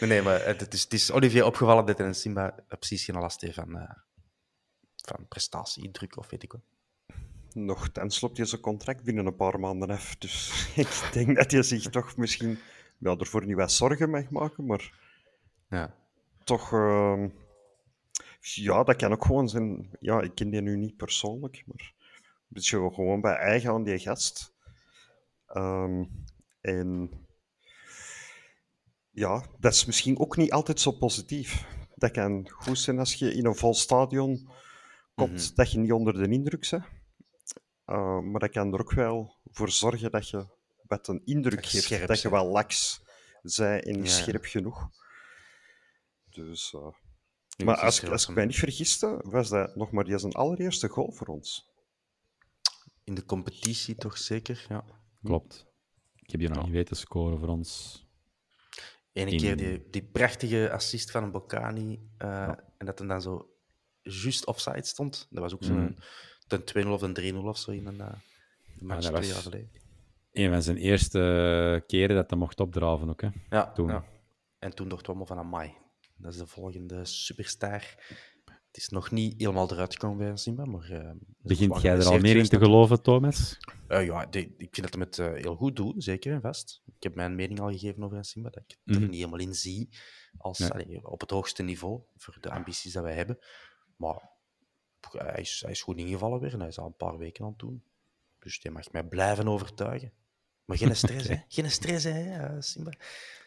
[0.00, 3.40] nee, maar het is, het is Olivier opgevallen dat hij een Simba precies geen last
[3.40, 3.90] heeft van, uh,
[4.96, 6.60] van prestatiedruk of weet ik wat.
[7.52, 7.88] Nog
[8.20, 10.16] loopt hij zijn contract binnen een paar maanden af.
[10.16, 12.58] Dus ik denk dat hij zich toch misschien
[12.98, 14.92] wel ervoor niet wat zorgen mag maken, maar
[15.68, 15.94] ja.
[16.44, 16.72] toch...
[16.72, 17.24] Uh,
[18.40, 19.90] ja, dat kan ook gewoon zijn...
[20.00, 21.92] Ja, ik ken die nu niet persoonlijk, maar
[22.48, 24.51] dus je gewoon bij eigen aan die gast.
[25.56, 26.24] Um,
[26.60, 27.10] en
[29.10, 31.66] ja, dat is misschien ook niet altijd zo positief.
[31.94, 34.50] Dat kan goed zijn als je in een vol stadion
[35.14, 36.84] komt, mm dat je niet onder de indruk bent.
[37.86, 40.46] Uh, maar dat kan er ook wel voor zorgen dat je
[40.86, 42.08] wat een indruk geeft.
[42.08, 43.02] Dat je wel laks
[43.42, 44.06] zij en ja.
[44.06, 44.88] scherp genoeg.
[46.30, 46.88] Dus, uh,
[47.64, 51.26] maar als, als ik mij niet vergiste, was dat nog maar zijn allereerste goal voor
[51.26, 51.70] ons.
[53.04, 54.84] In de competitie toch zeker, ja.
[55.22, 55.66] Klopt.
[56.14, 58.00] Ik heb je nog niet weten scoren voor ons.
[59.12, 62.10] Ene keer die, die prachtige assist van een Bocani.
[62.18, 63.54] Uh, En dat hij dan zo
[64.02, 65.26] juist offside stond.
[65.30, 65.96] Dat was ook zo'n mm.
[66.46, 68.12] ten 2-0 of een 3-0 of zo in een, uh,
[68.78, 69.70] match twee jaar geleden.
[70.32, 73.20] Een van zijn eerste keren dat hij mocht opdraven ook.
[73.20, 73.28] Hè?
[73.50, 73.88] Ja, toen.
[73.88, 74.04] Ja.
[74.58, 75.74] En toen dacht we van Amai.
[76.16, 77.82] Dat is de volgende superstar.
[78.72, 80.90] Het is nog niet helemaal eruit gekomen bij Simba, maar...
[80.90, 83.58] Uh, Begint jij er al meer in te geloven, Thomas?
[83.88, 86.82] Uh, ja, de, ik vind dat hij het uh, heel goed doet, zeker en vast.
[86.86, 89.10] Ik heb mijn mening al gegeven over Simba, dat ik het er mhm.
[89.10, 89.88] niet helemaal in zie
[90.38, 90.70] als, nee.
[90.70, 93.38] allee, op het hoogste niveau, voor de ambities die wij hebben.
[93.96, 94.30] Maar
[95.10, 97.50] hij is, hij is goed ingevallen weer en hij is al een paar weken aan
[97.50, 97.84] het doen.
[98.38, 100.12] Dus die mag mij blijven overtuigen.
[100.64, 101.36] Maar geen stress, hè?
[101.48, 102.92] Geen stress, hè, Simba?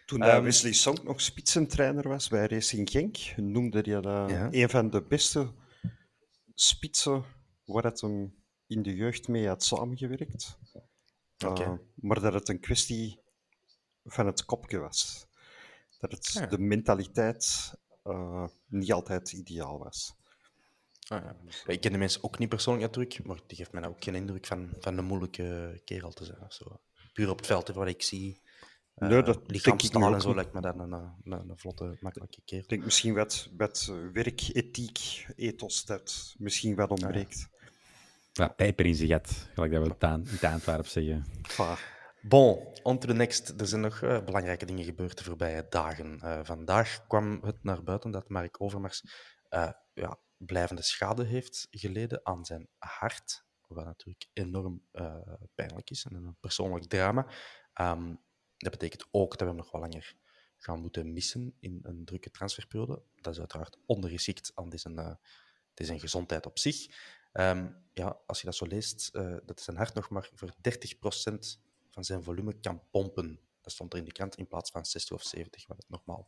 [0.06, 4.48] Toen um, Wesley Song nog spitsentrainer was bij Racing Genk, noemde hij dat ja.
[4.52, 5.54] een van de beste
[6.54, 7.26] spitsen
[7.66, 8.36] waar het hem
[8.68, 10.58] in de jeugd mee had samengewerkt.
[11.46, 11.68] Okay.
[11.68, 13.20] Uh, maar dat het een kwestie
[14.04, 15.28] van het kopje was.
[16.00, 16.46] Dat het ja.
[16.46, 20.16] de mentaliteit uh, niet altijd ideaal was.
[21.08, 21.36] Ah, ja.
[21.66, 24.46] Ik ken de mensen ook niet persoonlijk natuurlijk, maar die geeft mij ook geen indruk
[24.46, 26.42] van, van een moeilijke kerel te zijn.
[26.42, 26.82] Of zo.
[27.14, 28.42] Puur op het veld, wat ik zie,
[28.96, 32.60] uh, nee, dat ik en zo lijkt me dat een, een, een, vlotte, makkelijke keer.
[32.60, 37.48] Ik denk misschien wat, wat werkethiek, ethos, dat misschien wat ontbreekt.
[38.32, 41.26] Ja, pijper in zijn gat, gelijk dat we het aan, in Antwerpen zeggen.
[41.58, 41.78] Ah.
[42.22, 43.50] Bon, on to the next.
[43.62, 46.20] Er zijn nog uh, belangrijke dingen gebeurd de voorbije dagen.
[46.24, 49.04] Uh, vandaag kwam het naar buiten dat Mark Overmars
[49.50, 53.46] uh, ja, blijvende schade heeft geleden aan zijn hart.
[53.68, 54.82] Wat natuurlijk enorm
[55.56, 57.28] pijnlijk is en een persoonlijk drama.
[57.82, 58.20] Um,
[58.58, 60.16] dat betekent ook dat we hem nog wel langer
[60.58, 63.02] gaan moeten missen in een drukke transferperiode.
[63.16, 65.14] Dat is uiteraard ondergeschikt aan deze, uh,
[65.74, 66.88] deze gezondheid op zich.
[67.34, 71.60] Um, ja, als je dat zo leest, uh, dat zijn hart nog maar voor 30%
[71.90, 73.40] van zijn volume kan pompen.
[73.62, 76.28] Dat stond er in de krant in plaats van 60 of 70, wat het normaal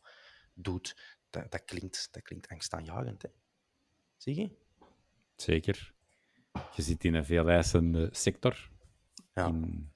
[0.54, 0.96] doet.
[1.30, 3.28] Dat, dat, klinkt, dat klinkt angstaanjagend, hè?
[4.16, 4.50] Zie je?
[5.36, 5.94] Zeker.
[6.74, 8.70] Je zit in een veeleisende sector.
[9.34, 9.46] Ja.
[9.46, 9.92] In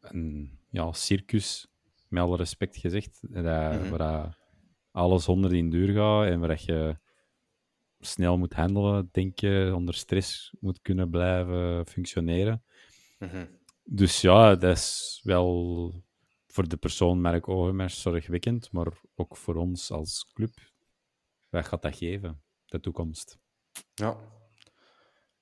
[0.00, 1.66] een ja, circus,
[2.08, 4.38] met alle respect gezegd, dat, mm waar
[4.90, 6.98] alles onder in duur gaat en waar je
[7.98, 12.64] snel moet handelen, denken, onder stress moet kunnen blijven functioneren.
[13.18, 13.46] Mhm.
[13.84, 15.92] Dus ja, dat is wel
[16.46, 20.50] voor de persoon Mark Overmars zorgwekkend, maar ook voor ons als club.
[21.48, 23.38] Wat gaat dat geven, de toekomst?
[23.94, 24.16] Ja.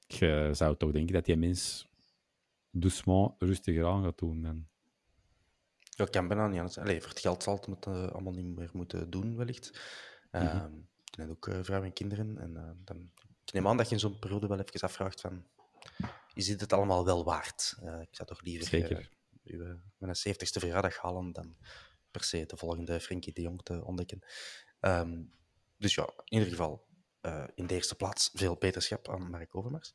[0.06, 1.88] Je zou toch denken dat die mens
[2.70, 4.44] doucement rustiger aan gaat doen.
[4.44, 4.68] En
[5.96, 6.78] ja, ik kan bijna niet anders.
[6.78, 9.80] Allee, voor het geld zal het uh, allemaal niet meer moeten doen, wellicht.
[10.32, 10.88] Uh, mm -hmm.
[11.04, 12.38] Ik heb ook uh, vrouwen en kinderen.
[12.38, 13.10] En, uh, dan,
[13.44, 15.46] ik neem aan dat je in zo'n periode wel even afvraagt van...
[16.34, 17.76] Is dit het allemaal wel waard?
[17.80, 19.10] ik zou toch liever Zeker.
[19.44, 21.56] uw, mijn 70ste verjaardag halen dan
[22.10, 24.26] per se de volgende Frenkie de Jong te ontdekken.
[24.80, 25.32] Um,
[25.76, 26.86] dus ja, in ieder geval
[27.54, 29.94] in de eerste plaats veel beterschap aan Mark Overmars.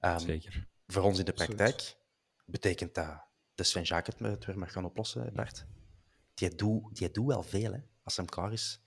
[0.00, 0.68] Um, Zeker.
[0.86, 1.96] Voor ons in de praktijk
[2.44, 3.27] betekent dat
[3.58, 5.66] de Sven Jaak het weer maar gaan oplossen, Bart.
[6.34, 7.72] Die doet, die doet wel veel.
[7.72, 7.80] Hè.
[8.02, 8.80] Als hem klaar is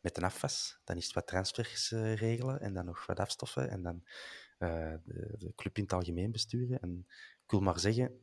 [0.00, 3.70] met een afwas, dan is het wat transfers uh, regelen en dan nog wat afstoffen
[3.70, 4.02] en dan
[4.58, 6.80] uh, de, de, club in het algemeen besturen.
[6.80, 7.06] En
[7.44, 8.20] ik wil maar zeggen,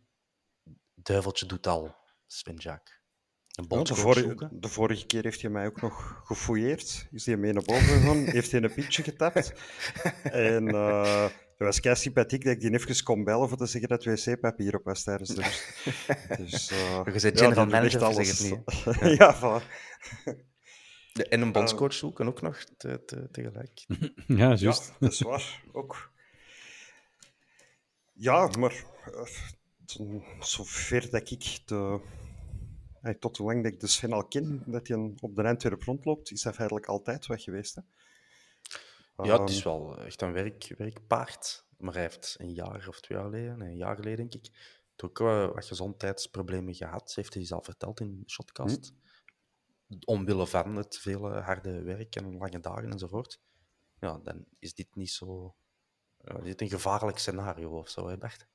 [0.94, 3.02] Duiveltje doet al Sven Jaak.
[3.52, 7.08] Een Ja, de, vorige, de vorige keer heeft hij mij ook nog gefouilleerd.
[7.12, 9.54] Is hij mee naar boven gegaan, heeft hij een pintje getapt.
[10.24, 13.89] En eh dat was kei sympathiek dat ik die even kon bellen voor te zeggen
[13.89, 15.74] dat wc-papier op was tijdens de rust.
[16.52, 18.50] Dus, eh, Je bent ja, echt manager, zeg het alles.
[19.20, 19.65] ja, voilà.
[21.30, 23.86] En een bondscoach zoeken ook nog te, te- tegelijk.
[23.88, 23.96] Ja,
[24.50, 24.94] Ja, juist.
[25.00, 25.63] dat is waar.
[25.72, 26.12] Ook.
[28.13, 29.22] Ja, maar eh,
[29.86, 32.00] tot zover dat ik de,
[33.02, 35.84] eh, tot hoe lang dat ik de Sven al ken, dat hij op de Antwerp
[35.84, 37.76] rondloopt, is dat feitelijk altijd weg geweest.
[37.76, 37.82] Hè?
[39.23, 41.67] Ja, het is wel echt een werk, werkpaard.
[41.78, 44.82] Maar hij heeft een jaar of twee jaar geleden, nee, een jaar geleden denk ik,
[45.04, 47.15] ook wel wat gezondheidsproblemen gehad.
[47.15, 48.93] Heeft hij zelf verteld in de Shotcast.
[50.06, 53.41] Omwille van het vele harde werk en lange dagen enzovoort.
[53.99, 55.56] Ja, dan is dit niet zo...
[56.23, 58.47] Ja, dit een gevaarlijk scenario of zo, hè Bart?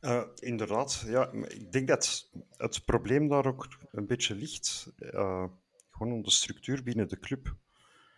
[0.00, 1.32] Eh, inderdaad, ja.
[1.32, 4.92] Ik denk dat het probleem daar ook een beetje ligt.
[4.96, 5.48] eh,
[5.90, 7.56] gewoon om de structuur binnen de club.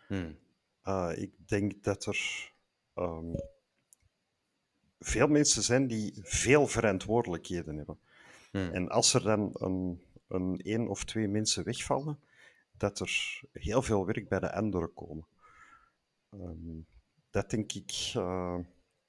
[0.09, 0.39] Hmm.
[0.85, 2.53] Eh, ik denk dat er
[2.95, 3.35] ehm,
[4.99, 7.99] veel mensen zijn die veel verantwoordelijkheden hebben.
[8.51, 8.71] Hmm.
[8.71, 12.19] En als er dan een, een één of twee mensen wegvallen,
[12.77, 15.27] dat er heel veel werk bij de anderen komen.
[16.31, 16.81] Ehm,
[17.31, 18.13] dat denk ik.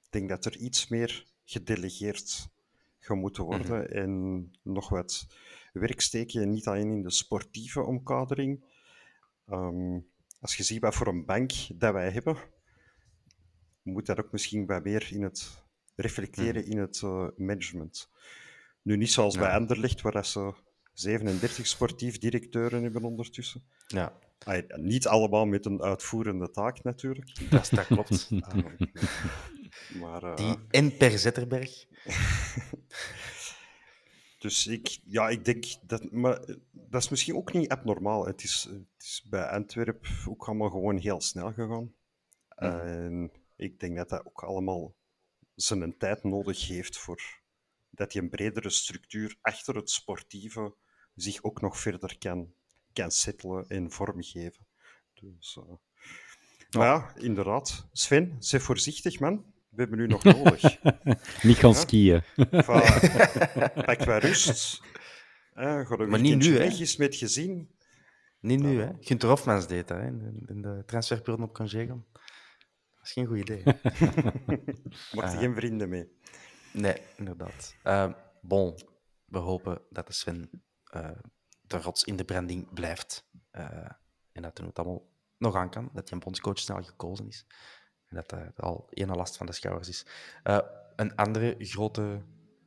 [0.02, 2.48] Ik denk dat er iets meer gedelegeerd
[2.98, 5.26] gaat moeten worden en nog wat
[5.72, 8.64] werk steken, niet alleen in de sportieve omkadering.
[9.46, 9.98] Ehm,
[10.40, 12.36] als je ziet wat voor een bank dat wij hebben,
[13.82, 18.10] moet dat ook misschien wat meer in het reflecteren in het eh, management.
[18.82, 20.54] Nu niet zoals bij Anderlecht, waar dat ze
[20.92, 23.62] 37 sportief directeuren hebben ondertussen.
[23.86, 24.18] Ja,
[24.76, 27.40] niet allemaal met een uitvoerende taak natuurlijk.
[27.50, 28.28] dat, dat klopt.
[28.40, 28.54] Ah,
[30.00, 31.84] maar, eh, Die en Per Zetterberg.
[34.38, 36.12] Dus ik, ja, ik denk dat.
[36.12, 38.26] Maar eh, dat is misschien ook niet abnormaal.
[38.26, 41.94] Het is, het is bij Antwerp ook allemaal gewoon heel snel gegaan.
[42.48, 44.94] En ik denk dat dat ook allemaal
[45.54, 47.44] zijn tijd nodig heeft voor
[47.90, 50.74] dat die een bredere structuur achter het sportieve
[51.14, 52.54] zich ook nog verder kan,
[52.92, 54.66] kan settelen en vormgeven.
[55.14, 55.74] Dus, eh,
[56.70, 57.88] Maar ja, inderdaad.
[57.92, 59.54] Sven, zeg voorzichtig, man.
[59.76, 60.62] We hebben u nog nodig.
[61.42, 62.22] Niet gaan skiën.
[62.38, 62.84] Voilà.
[63.86, 64.80] Pak wat rust.
[65.52, 66.64] Eh, Maar niet nu, hè?
[66.64, 67.70] is met gezin.
[68.40, 68.92] Niet nu, hè?
[69.00, 70.06] Gunther Hofmans deed dat, hè?
[70.06, 72.06] In de, transferperiode op congé gaan.
[72.94, 73.62] Dat is geen goed idee.
[75.14, 76.08] Maakt er geen vrienden mee.
[76.72, 77.76] Nee, inderdaad.
[77.82, 78.78] Eh, bon,
[79.24, 80.50] we hopen dat de Sven
[80.84, 81.10] eh,
[81.60, 83.28] de rots in de branding blijft.
[83.50, 83.90] Eh,
[84.32, 85.08] en dat hij het allemaal
[85.38, 85.90] nog aan kan.
[85.92, 87.46] Dat hij een bondscoach snel gekozen is.
[88.08, 90.06] En dat hij al ene last van de schouders is.
[90.42, 90.58] Eh,
[90.96, 92.22] een andere grote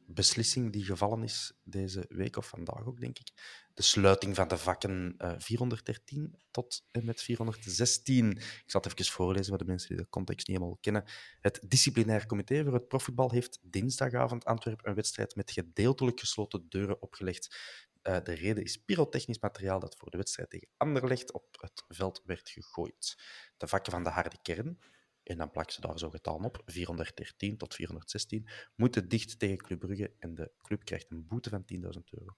[0.06, 3.32] beslissing die gevallen is deze week, of vandaag ook, denk ik.
[3.74, 8.32] De sluiting van de vakken eh, 413 tot en met 416.
[8.32, 11.04] Ik zal het even voorlezen voor de mensen die de context niet helemaal kennen.
[11.42, 17.02] Het disciplinair comité voor het profvoetbal heeft dinsdagavond Antwerpen een wedstrijd met gedeeltelijk gesloten deuren
[17.02, 17.58] opgelegd.
[18.02, 22.22] Eh, de reden is pyrotechnisch materiaal dat voor de wedstrijd tegen Anderlecht op het veld
[22.26, 23.18] werd gegooid.
[23.58, 24.80] De vakken van de harde kern,
[25.30, 29.80] en dan plakken ze daar zo getallen op, 413 tot 416, moeten dicht tegen Club
[29.80, 32.36] Brugge en de club krijgt een boete van 10.000 euro.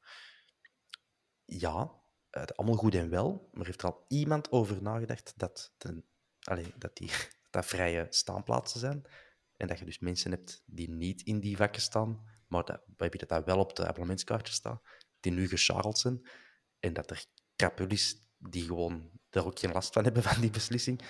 [1.45, 1.91] Ja,
[2.30, 5.73] eh, allemaal goed en wel, maar heeft er al iemand over nagedacht dat,
[6.39, 7.12] allee, dat, die,
[7.49, 9.06] dat vrije staanplaatsen zijn
[9.58, 12.82] en dat je dus mensen hebt die niet in die vakken staan, maar dat,
[13.27, 14.82] dat, wel op de abonnementskaartje staat,
[15.19, 16.30] die nu gescharreld zijn
[16.80, 17.25] en dat er
[17.56, 21.01] krapullis die gewoon daar ook geen last van hebben van die beslissing.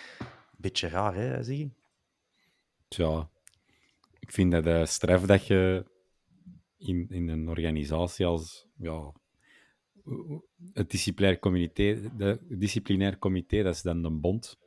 [0.61, 1.69] Beetje raar, hè, zie je?
[2.87, 3.29] Tja,
[4.19, 5.85] ik vind dat uh, straf dat je
[6.77, 9.13] in, in een organisatie als ja,
[10.73, 14.59] het disciplinair comité, de, disciplinair comité, dat is dan de bond,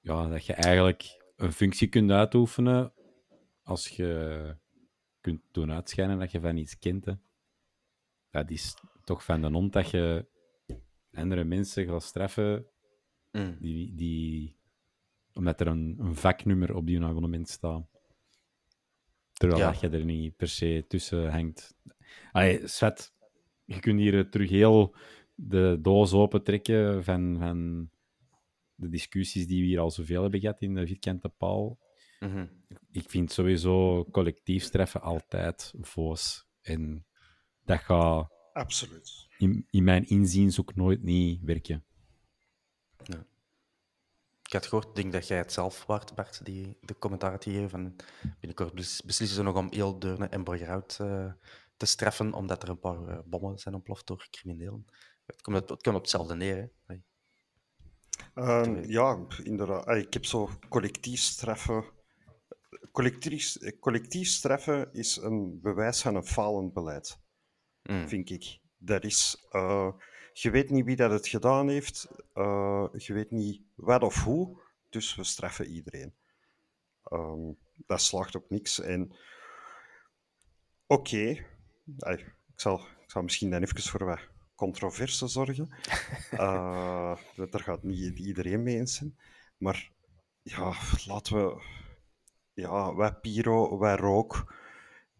[0.00, 2.92] ja, dat je eigenlijk een functie kunt uitoefenen
[3.62, 4.56] als je
[5.20, 7.04] kunt doen uitschijnen dat je van iets kent.
[7.04, 7.12] Hè.
[8.30, 10.26] Dat is toch van de hond dat je
[11.12, 12.66] andere mensen gaat straffen
[13.32, 13.56] Mm.
[13.60, 14.56] die, die,
[15.38, 17.86] omdat er een, een vaknummer op die abonnement staat.
[19.32, 19.70] Terwijl Ja.
[19.70, 21.74] dat je er niet per se tussen hangt.
[22.32, 23.12] Allee, Svet,
[23.64, 24.94] je kunt hier terug heel
[25.34, 27.90] de doos opentrekken van, van
[28.74, 31.78] de discussies die we hier al zoveel hebben gehad in de vierkante paal.
[32.20, 32.46] Mhm.
[32.90, 36.46] Ik vind sowieso collectief streffen altijd voos.
[36.60, 37.06] En
[37.64, 39.26] dat gaat Absoluut.
[39.38, 41.84] in, in mijn inziens ook nooit niet werken.
[44.48, 47.70] Ik had gehoord, denk dat jij het zelf waard, Bart, die de commentaar had gegeven.
[47.70, 47.96] Van
[48.40, 51.32] binnenkort bes- beslissen ze nog om heel Deurne en Borgerhout eh,
[51.76, 54.86] te straffen omdat er een paar eh, bommen zijn ontploft door criminelen.
[55.26, 56.56] Het komt, op, het komt op hetzelfde neer.
[56.56, 56.66] Hè.
[56.86, 57.02] Hey.
[58.34, 59.88] Ehm, ja, inderdaad.
[59.88, 61.84] Ik heb zo collectief straffen.
[62.92, 67.18] Collectief, collectief straffen is een bewijs van een falend beleid,
[67.82, 68.08] Mm.
[68.08, 68.58] vind ik.
[68.78, 69.88] Dat is, eh,
[70.42, 74.60] je weet niet wie dat het gedaan heeft, eh, je weet niet wat of hoe,
[74.88, 76.14] dus we straffen iedereen.
[77.04, 77.52] Ehm,
[77.86, 78.80] dat slaagt op niks.
[78.80, 79.12] En
[80.86, 81.46] oké,
[81.96, 84.20] ik, zal, ik zal misschien dan even voor wat
[84.54, 85.68] controverse zorgen.
[87.36, 89.18] Dat daar gaat niet iedereen mee eens zijn.
[89.56, 89.90] Maar
[90.42, 90.74] ja,
[91.06, 91.62] laten we.
[92.52, 94.54] Ja, wat pyro, wat rook.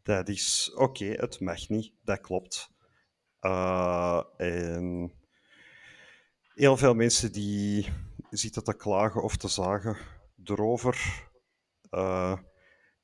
[0.02, 2.70] Dat is oké, het mag niet, dat klopt.
[3.40, 5.12] Eh, en
[6.54, 7.88] heel veel mensen die
[8.30, 9.96] zitten te klagen of te zagen
[10.44, 11.26] erover,
[11.90, 12.38] eh,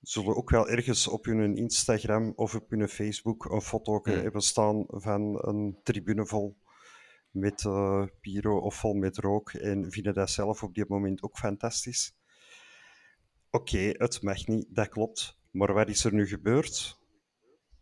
[0.01, 4.12] zullen ook wel ergens op hun Instagram of op hun Facebook een foto Hmm.
[4.12, 6.57] hebben staan van een tribune vol
[7.30, 11.39] met eh, pyro of vol met rook en vinden dat zelf op dit moment ook
[11.39, 12.14] fantastisch.
[13.51, 15.39] Oké, het mag niet, dat klopt.
[15.51, 16.99] Maar wat is er nu gebeurd?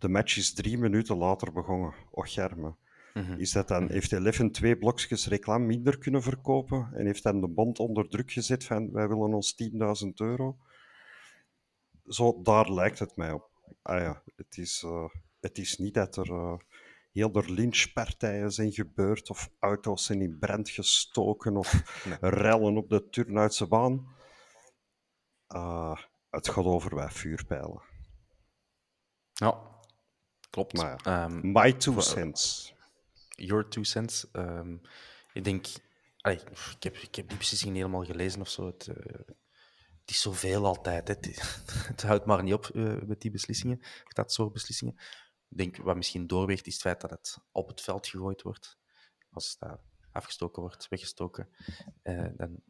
[0.02, 1.94] De match is drie minuten later begonnen.
[2.10, 2.74] Och, germe.
[3.14, 3.38] Mhm.
[3.38, 7.48] Is dat dan, heeft Eleven twee blokjes reclame minder kunnen verkopen en heeft dan de
[7.48, 9.54] bond onder druk gezet van wij willen ons
[10.04, 10.56] 10.000 euro?
[12.06, 13.50] Zo, daar lijkt het mij op.
[13.82, 15.08] Ah ja, het is, eh,
[15.40, 16.56] het is niet dat er eh,
[17.12, 23.08] heel er lynchpartijen zijn gebeurd of auto's zijn in brand gestoken of rellen op de
[23.08, 24.06] Turnhoutse baan.
[25.46, 25.98] Ah,
[26.30, 27.82] het gaat over wat vuurpijlen.
[29.32, 29.72] Ja,
[30.52, 30.72] klopt.
[30.72, 32.74] Maar ja, Ehm, my two voor- cents.
[33.28, 34.30] Your two cents.
[34.32, 34.76] Ehm,
[35.32, 35.66] ik denk...
[36.20, 36.36] allee,
[36.76, 38.66] ik, heb, ik heb die beslissing niet helemaal gelezen of zo.
[38.66, 39.18] Het, eh,
[40.00, 41.08] het is zoveel altijd.
[41.08, 41.14] Hè.
[41.14, 41.56] Het,
[41.92, 44.94] het houdt maar niet op eh, met die beslissingen, dat soort beslissingen.
[45.48, 48.78] Ik denk, wat misschien doorweegt, is het feit dat het op het veld gegooid wordt.
[49.30, 49.80] Als dat
[50.12, 51.48] afgestoken wordt, weggestoken,
[52.02, 52.62] eh, dan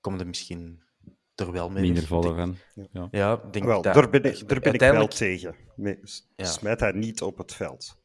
[0.00, 0.82] komt er misschien
[1.46, 2.56] er wel mee Minder vallen van.
[3.10, 3.36] Ja.
[3.36, 3.94] Denk Wel, dat...
[3.94, 5.54] daar ben ik, daar ben ik wel tegen.
[5.76, 5.98] Nee.
[6.36, 8.00] Smijt hij niet op het veld.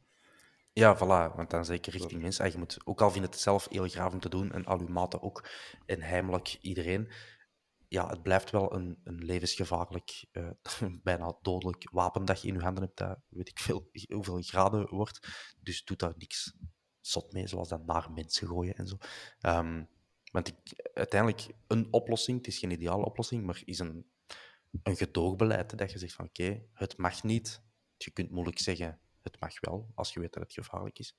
[0.72, 1.36] Ja, voilà.
[1.36, 2.44] Want dan zeker richting mensen.
[2.44, 4.78] En je moet, ook al vindt het zelf heel graaf om te doen, en al
[4.80, 5.48] uw maten ook,
[5.86, 7.12] en heimelijk iedereen,
[7.88, 10.50] ja, het blijft wel een, een levensgevaarlijk, eh,
[11.02, 14.88] bijna dodelijk wapen dat je in je handen hebt, dat weet ik veel hoeveel graden
[14.88, 15.28] wordt.
[15.60, 16.54] Dus doe daar niks
[17.00, 18.96] zot mee, zoals dat naar mensen gooien en zo.
[19.40, 19.84] Ehm,
[20.30, 24.10] want ik, uiteindelijk, een oplossing, het is geen ideale oplossing, maar is een,
[24.82, 27.62] een gedoogbeleid, dat je zegt van oké, het mag niet.
[27.96, 31.16] Je kunt moeilijk zeggen, het mag wel, als je weet dat het gevaarlijk is.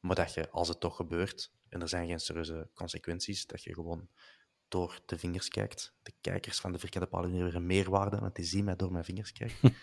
[0.00, 3.74] Maar dat je, als het toch gebeurt, en er zijn geen serieuze consequenties, dat je
[3.74, 4.08] gewoon
[4.68, 5.94] door de vingers kijkt.
[6.02, 8.92] De kijkers van de Vierkante Paal hebben weer een meerwaarde, want die zien mij door
[8.92, 9.74] mijn vingers kijken.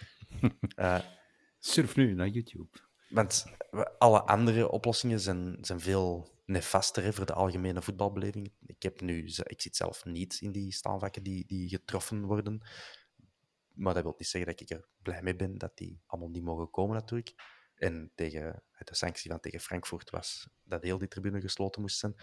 [0.76, 1.00] Eh,
[1.60, 2.78] Surf nu naar YouTube.
[3.10, 3.46] want
[3.98, 8.54] alle andere oplossingen zijn, zijn veel nefaster hè, voor de algemene voetbalbeleving.
[8.66, 12.62] Ik, heb nu, ik zit zelf niet in die staanvakken die, die getroffen worden.
[13.74, 16.44] Maar dat wil niet zeggen dat ik er blij mee ben dat die allemaal niet
[16.44, 17.34] mogen komen, natuurlijk.
[17.76, 22.14] En tegen, de sanctie van tegen Frankfurt was dat heel die tribune gesloten moest zijn.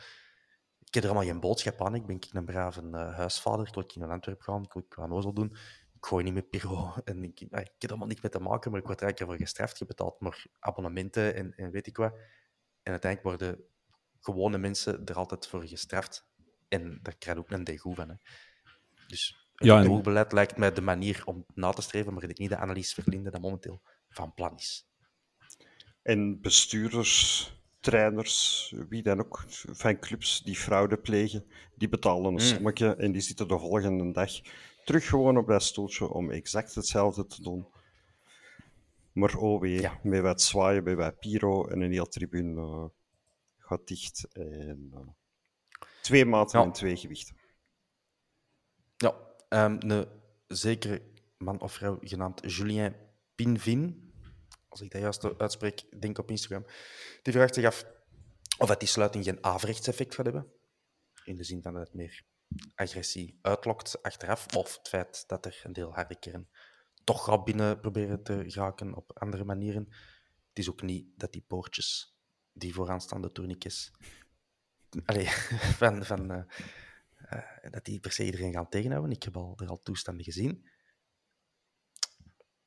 [0.85, 1.95] Ik heb er allemaal geen boodschap aan.
[1.95, 3.67] Ik ben een brave eh, huisvader.
[3.67, 5.57] Ik wil in Antwerpen gaan, ik wil aan doen.
[5.95, 6.95] Ik gooi niet met Piro.
[7.05, 9.05] En ik, ah, ik heb er allemaal niks mee te maken, maar ik word er
[9.05, 9.79] eigenlijk voor gestraft.
[9.79, 12.13] Je betaalt maar abonnementen en, en weet ik wat.
[12.83, 13.65] En uiteindelijk worden
[14.25, 16.27] gewone mensen er altijd voor gestraft.
[16.69, 18.09] En daar krijg je ook een degoe van.
[18.09, 18.15] Hè.
[19.07, 22.39] Dus het Ja, en- lijkt mij de manier om na te streven, maar ik denk
[22.41, 24.87] niet dat Annelies Verlinde dat momenteel van plan is.
[26.03, 32.95] En bestuurders, trainers, wie dan ook, van clubs die fraude plegen, die betalen een sommetje
[32.97, 34.31] en die zitten de volgende dag
[34.85, 37.67] terug gewoon op dat stoeltje om exact hetzelfde te doen.
[39.13, 39.99] Maar oh wee, Ja.
[40.03, 42.85] met wat zwaaien, met wat pyro en een heel tribune eh,
[43.65, 44.27] gaat dicht.
[44.33, 45.09] En, eh,
[46.03, 46.65] twee maten Ja.
[46.65, 47.37] en twee gewichten.
[48.97, 49.15] Ja,
[49.49, 50.07] ehm, een
[50.47, 51.03] zekere
[51.39, 52.97] man of vrouw genaamd Julien
[53.35, 54.13] Pinvin,
[54.69, 56.67] als ik dat juist uitspreek, denk op Instagram,
[57.23, 57.87] die vraagt zich af
[58.59, 60.53] of dat die sluiting geen averechtseffect gaat hebben.
[61.25, 62.25] In de zin van dat het meer
[62.75, 66.49] agressie uitlokt achteraf, of het feit dat er een deel harde kern
[67.05, 69.87] toch gaat binnen proberen te geraken op andere manieren.
[70.49, 72.14] Het is ook niet dat die poortjes,
[72.55, 73.91] die vooraanstaande tourniquets,
[75.05, 75.27] allee,
[75.81, 76.43] van, van, eh,
[77.17, 79.11] eh, dat die per se iedereen gaan tegenhouden.
[79.11, 80.69] Ik heb al, er al toestanden gezien.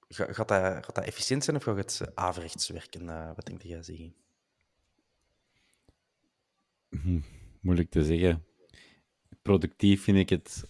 [0.07, 3.05] Ga- Gaat dat, gaat dat efficiënt zijn of gaat het eh, averechts werken?
[3.35, 4.13] Wat denk jij, Ziggy?
[7.61, 8.45] Moeilijk te zeggen.
[9.41, 10.63] Productief vind ik het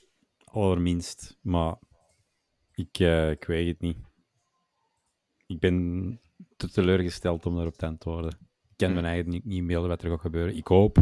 [0.44, 1.76] allerminst, maar
[2.72, 2.98] ik,
[3.32, 3.98] ik weet het niet.
[5.46, 6.20] Ik ben
[6.58, 8.47] te teleurgesteld om daarop te antwoorden.
[8.78, 9.02] Ik kan Hmm.
[9.02, 10.56] me eigenlijk niet, niet wat er gaat gebeuren.
[10.56, 10.96] Ik hoop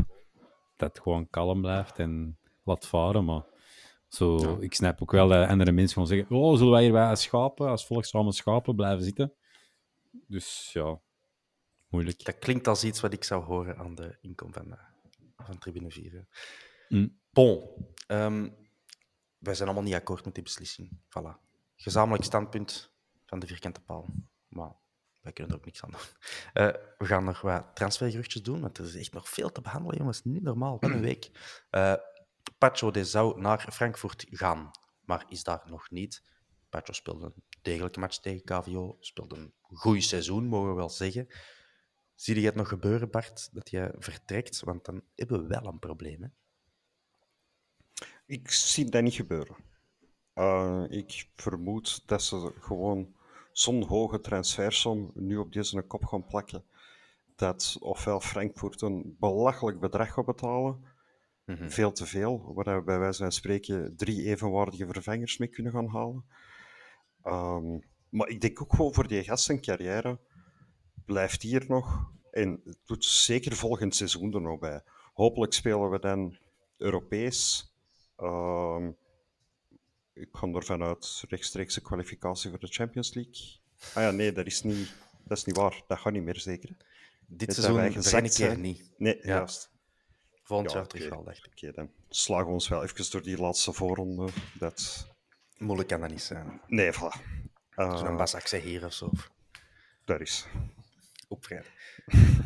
[0.75, 3.43] dat het gewoon kalm blijft en laat varen, maar
[4.07, 4.57] zo, Ja.
[4.59, 7.21] ik snap ook wel dat andere mensen gewoon zeggen oh, zullen wij hier bij als
[7.21, 9.33] schapen, als volk samen schapen blijven zitten?
[10.27, 10.99] Dus ja,
[11.87, 12.23] moeilijk.
[12.23, 14.79] Dat klinkt als iets wat ik zou horen aan de inkom van, eh,
[15.37, 16.11] van Tribune 4.
[16.11, 16.21] hè.
[16.97, 17.19] Mm.
[17.29, 17.69] Bon,
[18.07, 18.49] ehm,
[19.37, 20.89] wij zijn allemaal niet akkoord met die beslissing.
[20.91, 21.39] Voilà.
[21.75, 22.93] Gezamenlijk standpunt
[23.25, 24.05] van de vierkante paal.
[24.47, 24.75] Maar
[25.25, 25.99] wij kunnen er ook niks aan doen.
[26.53, 29.97] Eh, we gaan nog wat transfergeruchtjes doen, want er is echt nog veel te behandelen,
[29.97, 30.23] jongens.
[30.23, 31.31] Niet normaal, wat een week.
[31.69, 31.93] Eh
[32.57, 34.71] Pacho de zou naar Frankfurt gaan,
[35.01, 36.23] maar is daar nog niet.
[36.69, 41.27] Pacho speelde een degelijke match tegen KVO, speelde een goed seizoen, mogen we wel zeggen.
[42.15, 44.59] Zie je het nog gebeuren, Bart, dat jij vertrekt?
[44.59, 46.21] Want dan hebben we wel een probleem.
[46.21, 46.27] Hè?
[48.25, 49.55] Ik zie dat niet gebeuren.
[50.33, 53.14] Eh, ik vermoed dat ze gewoon
[53.57, 56.63] zo'n hoge transfersom nu op deze kop gaan plakken.
[57.35, 60.93] Dat ofwel Frankfurt een belachelijk bedrag gaat betalen,
[61.45, 61.69] Mhm.
[61.69, 65.87] veel te veel, waar we bij wijze van spreken drie evenwaardige vervangers mee kunnen gaan
[65.87, 66.25] halen.
[67.23, 67.79] Ehm,
[68.09, 70.19] maar ik denk ook gewoon voor die gasten carrière
[71.05, 74.81] blijft hier nog, en het doet zeker volgend seizoen er nog bij.
[75.13, 76.37] Hopelijk spelen we dan
[76.77, 77.71] Europees.
[78.15, 78.91] Ehm,
[80.15, 83.33] ik ga ervan uit rechtstreekse kwalificatie voor de Champions League.
[83.93, 84.93] Ah ja, nee, dat is niet,
[85.23, 85.81] dat is niet waar.
[85.87, 86.69] Dat gaat niet meer zeker.
[87.27, 88.91] Dit dat seizoen gezakt keer niet.
[88.97, 89.27] Nee, Ja.
[89.35, 89.69] juist.
[90.43, 91.51] Volgend Ja, jaar terug wel, dacht ik.
[91.51, 94.27] Oké, dan slagen we ons wel even door die laatste voorronde.
[94.59, 95.07] Dat...
[95.57, 96.61] Moeilijk kan dat niet zijn.
[96.67, 97.21] Nee, voilà.
[97.69, 99.11] Eh, Zo'n Bas Akse hier of zo.
[100.05, 100.45] daar is.
[101.27, 101.71] Op vrijdag.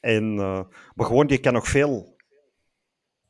[0.00, 0.60] En, eh,
[0.94, 2.16] maar gewoon, die kan nog veel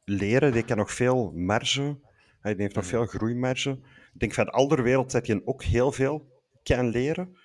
[0.05, 1.99] leren, die kan nog veel marge.
[2.41, 3.71] Hij heeft nog veel groeimarge.
[4.15, 7.37] Ik denk van al de wereld dat je ook heel veel kan leren.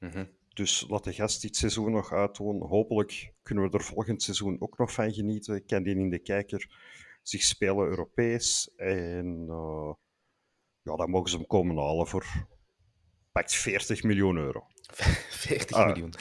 [0.00, 0.24] Mhm.
[0.54, 2.62] Dus laat de gast dit seizoen nog uitdoen.
[2.66, 5.64] Hopelijk kunnen we er volgend seizoen ook nog van genieten.
[5.66, 6.70] Kan die in de kijker
[7.22, 8.70] zich spelen Europees.
[8.76, 9.92] En eh,
[10.82, 12.26] ja, dan mogen ze hem komen halen voor
[13.32, 14.66] pakt 40 miljoen euro.
[15.46, 15.86] 40 Ah.
[15.86, 16.12] miljoen.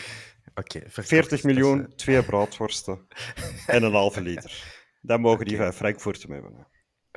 [0.55, 1.07] Oké, verkocht.
[1.07, 3.07] 40 Dat is, miljoen, eh, twee broodworsten
[3.67, 4.86] en een halve liter.
[5.01, 6.67] Dat mogen die van Frankfurt hem hebben.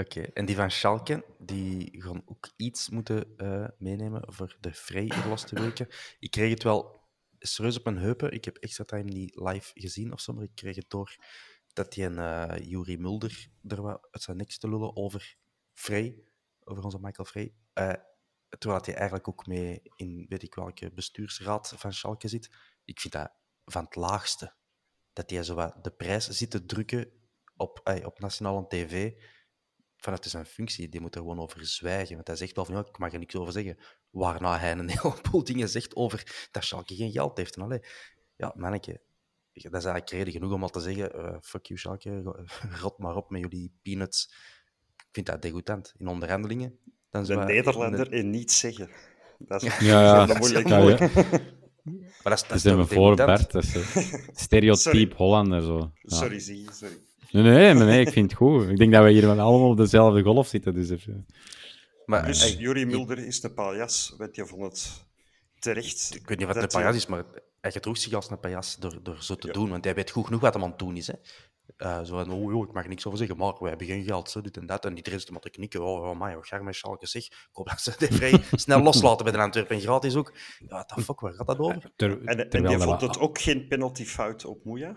[0.01, 5.61] Oké, en die van Schalke, die gaan ook iets moeten eh, meenemen voor de laatste
[5.61, 5.89] weken.
[6.19, 7.01] Ik kreeg het wel
[7.39, 8.33] serieus op mijn heupen.
[8.33, 11.17] Ik heb extra time niet live gezien of zo, maar ik kreeg het door
[11.73, 15.37] dat die een uh, Juri Mulder er wat uit zijn niks te lullen over
[15.73, 16.23] Frey,
[16.65, 17.55] over onze Michael Frey.
[17.75, 17.93] Uh,
[18.59, 22.51] terwijl hij eigenlijk ook mee in weet ik welke bestuursraad van Schalke zit.
[22.85, 23.33] Ik vind dat
[23.65, 24.55] van het laagste.
[25.13, 27.11] Dat hij zo wat de prijs zit te drukken
[27.57, 29.13] op, op nationale tv
[30.01, 32.15] vanuit zijn functie, die moet er gewoon over zwijgen.
[32.15, 33.79] Want hij zegt wel van, ja, ik mag er niks over zeggen.
[34.11, 37.57] Waarna hij een heleboel dingen zegt over dat Schalke geen geld heeft.
[37.57, 37.81] En allee,
[38.37, 39.01] ja, manneke,
[39.53, 42.23] dat is eigenlijk reden genoeg om al te zeggen, uh, fuck you Schalke,
[42.83, 44.33] rot maar op met jullie peanuts.
[44.97, 45.95] Ik vind dat degoutant.
[45.97, 46.79] In onderhandelingen...
[47.11, 48.91] Dan de Nederlander en niet zeggen.
[49.39, 50.27] Dat is ja, ja.
[50.27, 50.69] dat moeilijk.
[50.69, 50.99] Ja, ja.
[51.83, 55.63] Maar dat is, dat is voor Bert, dat is stereotype Hollander.
[55.63, 55.93] Zo.
[55.95, 56.17] Ja.
[56.17, 56.99] Sorry, zie, sorry.
[57.33, 58.69] Nee, nee, maar nee, ik vind het goed.
[58.69, 60.75] Ik denk dat we hier allemaal op dezelfde golf zitten.
[60.75, 61.27] Dus even...
[62.07, 65.05] maar, dus hey, Jurie Mulder is de paljas, weet je, van het
[65.59, 66.15] terecht.
[66.15, 67.25] Ik weet niet wat een paljas is, maar
[67.61, 69.53] hij gedroeg zich als een paljas door, door zo te ja.
[69.53, 69.71] doen.
[69.71, 71.07] Want hij weet goed genoeg wat hij aan het doen is.
[71.07, 71.15] Hè.
[71.79, 74.05] Uh, zo van, oh, joh, ik mag er niks over zeggen, maar wij hebben geen
[74.05, 74.85] geld, zo, dit en dat.
[74.85, 75.85] En iedereen is maar te knikken.
[75.85, 77.25] Oh, oh my, wat ga met Schalke zeg.
[77.25, 79.81] Ik hoop dat ze het vrij snel loslaten bij de Antwerpen.
[79.81, 80.33] Gratis ook.
[80.59, 81.93] Ja, what the fuck, waar gaat dat over?
[81.97, 84.97] Ter, en en die vond het ook geen penaltyfout op Moeja.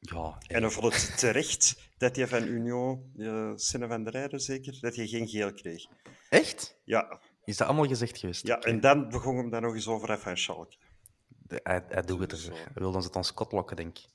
[0.00, 4.40] Ja, en dan vond het terecht dat je van Union, uh, Senne van der Rijden
[4.40, 5.86] zeker, dat je geen geel kreeg.
[6.28, 6.80] Echt?
[6.84, 7.20] Ja.
[7.44, 8.46] Is dat allemaal gezegd geweest?
[8.46, 8.72] Ja, okay.
[8.72, 10.76] en dan begon hem daar nog eens over af van Schalke.
[11.28, 12.38] De, hij, hij doet het er.
[12.38, 12.52] Zo.
[12.52, 14.08] Hij wil ons het aan Scott lokken, denk ik.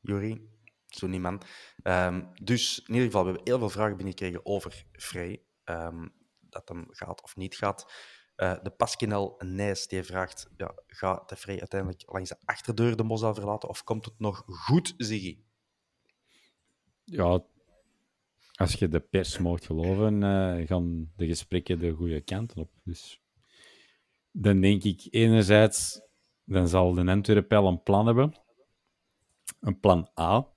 [0.00, 0.48] Jurie,
[0.86, 1.42] zo niet man.
[1.82, 5.42] Um, dus in ieder geval, we hebben heel veel vragen binnengekregen over Frey.
[5.64, 7.92] Um, dat hem gaat of niet gaat.
[8.42, 13.02] Uh, de Pasquinel Nijs die vraagt: ja, gaat de Frey uiteindelijk langs de achterdeur de
[13.02, 15.38] Mosel verlaten of komt het nog goed, Ziggy?
[17.04, 17.44] Ja,
[18.52, 22.70] als je de pers mocht geloven, uh, gaan de gesprekken de goede kant op.
[22.84, 23.20] Dus
[24.30, 26.00] dan denk ik enerzijds,
[26.44, 28.34] dan zal de Antwerpen een plan hebben.
[29.60, 30.48] Een plan A,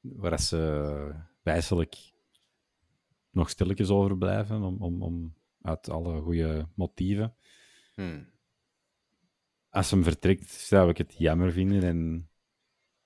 [0.00, 2.12] waar ze wijselijk
[3.30, 5.35] nog stilletjes over blijven, om, om, om
[5.66, 7.36] uit alle goede motieven.
[7.94, 8.30] Hmm.
[9.70, 11.82] Als hem vertrekt, zou ik het jammer vinden.
[11.82, 12.30] En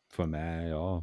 [0.06, 1.02] voor mij, ja.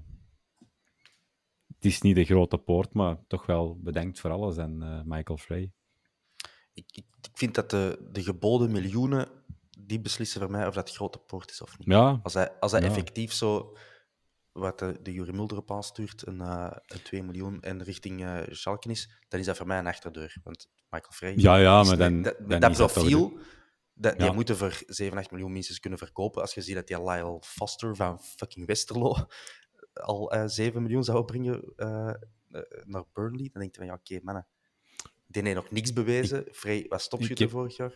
[1.76, 5.38] Het is niet de grote poort, maar toch wel bedankt voor alles aan uh, Michael
[5.38, 5.72] Frey.
[6.74, 9.30] Ik, ik, ik, vind dat de, de geboden miljoenen
[9.80, 11.88] die beslissen voor mij of dat grote poort is of niet.
[11.88, 12.88] Ja, Als hij, als hij Ja.
[12.88, 13.78] effectief zo,
[14.60, 18.40] wat de, de Jurie Mulder op aanstuurt, een, eh, een 2 miljoen en richting eh
[18.50, 20.38] Schalke is, dan is dat voor mij een achterdeur.
[20.44, 21.34] Want Michael Frey...
[21.36, 23.38] Ja, ja, maar dan- dat, dan dat profiel,
[23.94, 26.42] dat, die moeten voor 7, 8 miljoen minstens kunnen verkopen.
[26.42, 29.16] Als je ziet dat die Lyle Foster van fucking Westerlo
[29.94, 33.94] al eh 7 miljoen zou opbrengen eh, eh, naar Burnley, dan denk je van, ja,
[33.94, 34.48] oké, mannen.
[35.28, 36.46] Die heeft nog niks bewezen.
[36.52, 37.94] Frey was topschutter heb- vorig jaar.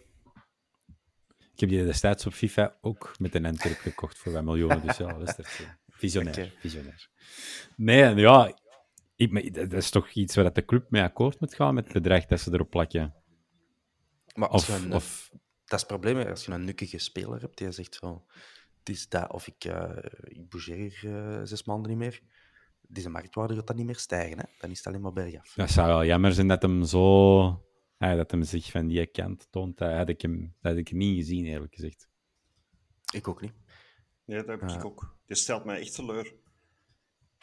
[1.53, 4.81] ik heb die destijds op FIFA ook met een Antwerp gekocht voor wat miljoenen.
[4.87, 5.67] Dus ja, dat is eh,
[6.01, 6.53] visionair.
[6.59, 7.09] Visionair.
[7.75, 8.55] Nee, en ja,
[9.15, 11.93] ik, dat is toch iets waar dat de club mee akkoord moet gaan met het
[11.93, 13.13] bedrag dat ze erop plakken.
[14.33, 17.57] Maar als Of, een, of Dat is het probleem, als je een nukkige speler hebt
[17.57, 18.23] die zegt van,
[18.79, 22.21] het is dat, of ik, eh ik bougeer hier eh, zes maanden niet meer,
[22.81, 24.37] deze marktwaarde gaat dat niet meer stijgen.
[24.37, 24.45] Hè?
[24.59, 25.53] Dan is het alleen maar bergaf.
[25.55, 27.65] dat zou wel jammer zijn dat hem zo...
[27.97, 29.77] dat hem zich van die kant toont.
[29.77, 32.09] Dat had ik, hem, dat had ik niet gezien, eerlijk gezegd.
[33.13, 33.53] Ik ook niet.
[34.25, 35.17] Nee, dat heb ik ook.
[35.25, 36.33] Dit stelt mij echt teleur.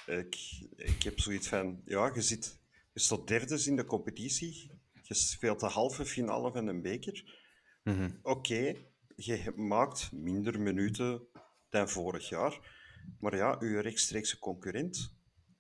[0.07, 0.37] Ik,
[0.77, 2.61] ik heb zoiets van, ja, je zit,
[2.93, 4.71] je staat derde in de competitie.
[5.03, 7.41] Je speelt de halve finale van een beker.
[7.85, 8.11] Mhm.
[8.23, 8.75] Oké,
[9.17, 11.27] je maakt minder minuten
[11.69, 12.77] dan vorig jaar.
[13.21, 15.13] Maar ja, uw rechtstreekse concurrent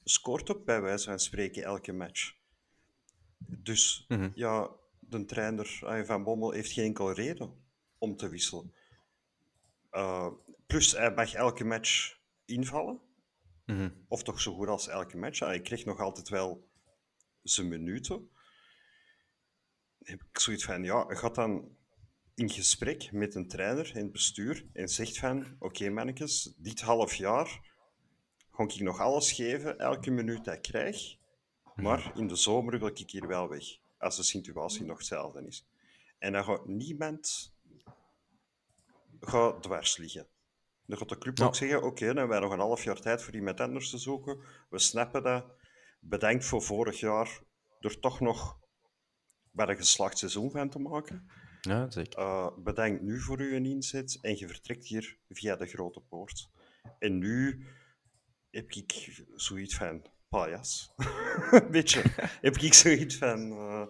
[0.04, 2.36] scoort ook bij wijze van spreken elke match.
[3.38, 4.30] Dus Mhm.
[4.34, 7.64] ja, de trainer ah, Van Bommel heeft geen enkele reden
[7.98, 8.72] om te wisselen.
[9.92, 10.32] Uh,
[10.68, 13.00] plus, hij mag elke match invallen.
[13.66, 13.90] Mhm.
[14.08, 15.38] Of toch zo goed als elke match.
[15.38, 16.68] Hij kreeg nog altijd wel
[17.42, 18.30] zijn minuten.
[20.02, 21.76] Heb ik zoiets van, ja, gaat dan
[22.34, 27.14] in gesprek met een trainer en het bestuur en zegt van, oké mannetjes, dit half
[27.14, 27.60] jaar
[28.52, 31.16] ga ik nog alles geven, elke minuut dat ik krijg,
[31.74, 33.64] maar in de zomer wil ik hier wel weg,
[33.98, 35.66] als de situatie nog hetzelfde is.
[36.18, 37.52] En dan gaat niemand
[39.20, 40.26] gaat dwars liggen.
[40.88, 41.44] Dan gaat de club Ja.
[41.44, 43.98] ook zeggen, oké, dan hebben wij nog een half jaar tijd voor iemand anders te
[43.98, 44.38] zoeken.
[44.70, 45.44] We snappen dat.
[46.00, 47.40] Bedankt voor vorig jaar
[47.80, 48.58] er toch nog
[49.52, 51.30] bij een geslaagd seizoen van te maken.
[51.60, 52.18] Ja, zeker.
[52.20, 56.50] Uh, bedankt nu voor uw inzet en je vertrekt hier via de grote poort.
[56.98, 57.66] En nu
[58.50, 60.92] heb ik zoiets van pajas.
[61.70, 62.02] Weet je,
[62.40, 63.50] heb ik zoiets van.
[63.52, 63.86] uh,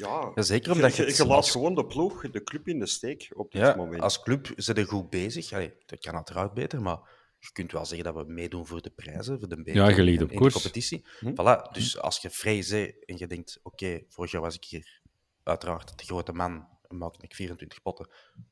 [0.00, 2.42] ja, Ja, zeker je, omdat je je, het je laat als- gewoon de ploeg, de
[2.42, 4.02] club in de steek op dit Ja, moment.
[4.02, 5.52] als club zijn we goed bezig.
[5.52, 8.90] Allee, dat kan uiteraard beter, maar je kunt wel zeggen dat we meedoen voor de
[8.90, 10.54] prijzen, voor de beker Ja, en- op in koers.
[10.54, 11.04] de competitie.
[11.18, 11.30] Hm.
[11.30, 15.00] Voilà, dus als je vrij bent en je denkt, oké, vorig jaar was ik hier
[15.42, 18.08] uiteraard de grote man en maakte ik 24 potten.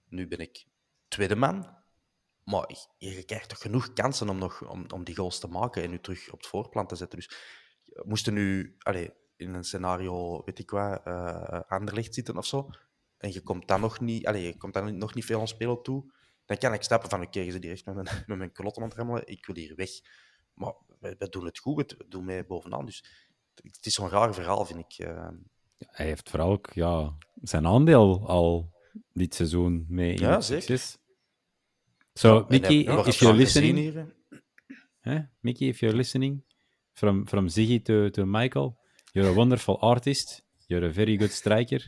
[0.08, 0.64] Nu ben ik
[1.08, 1.76] tweede man.
[2.44, 2.64] Maar
[2.98, 5.90] je, je krijgt toch genoeg kansen om, nog, om, om die goals te maken en
[5.90, 7.18] nu terug op het voorplan te zetten.
[7.18, 7.30] Dus
[8.04, 12.70] moesten nu allee, in een scenario, weet ik wat, eh Anderlecht zitten of zo,
[13.16, 15.82] en je komt dan nog niet, allee, je komt dan nog niet veel aan spelen
[15.82, 16.12] toe,
[16.44, 18.82] dan kan ik stappen van, oké, je zit hier echt met mijn, met mijn klotten
[18.82, 19.90] aan het rammelen, ik wil hier weg.
[20.54, 22.84] Maar we, we doen het goed, we doen mee bovenaan.
[22.84, 23.04] Dus
[23.54, 25.06] het is zo'n raar verhaal, vind ik.
[25.06, 25.28] eh.
[25.78, 28.72] Hij heeft vooral ook ja, zijn aandeel al
[29.12, 30.98] dit seizoen mee in Ja, succes.
[32.14, 32.76] So, En Mickey,
[33.06, 33.94] if you're listening,
[35.00, 35.20] hè?
[35.40, 36.42] Mickey, if you're listening,
[36.92, 38.77] from, from Ziggy to, to Michael,
[39.18, 41.80] you're a wonderful artist, you're a very good striker.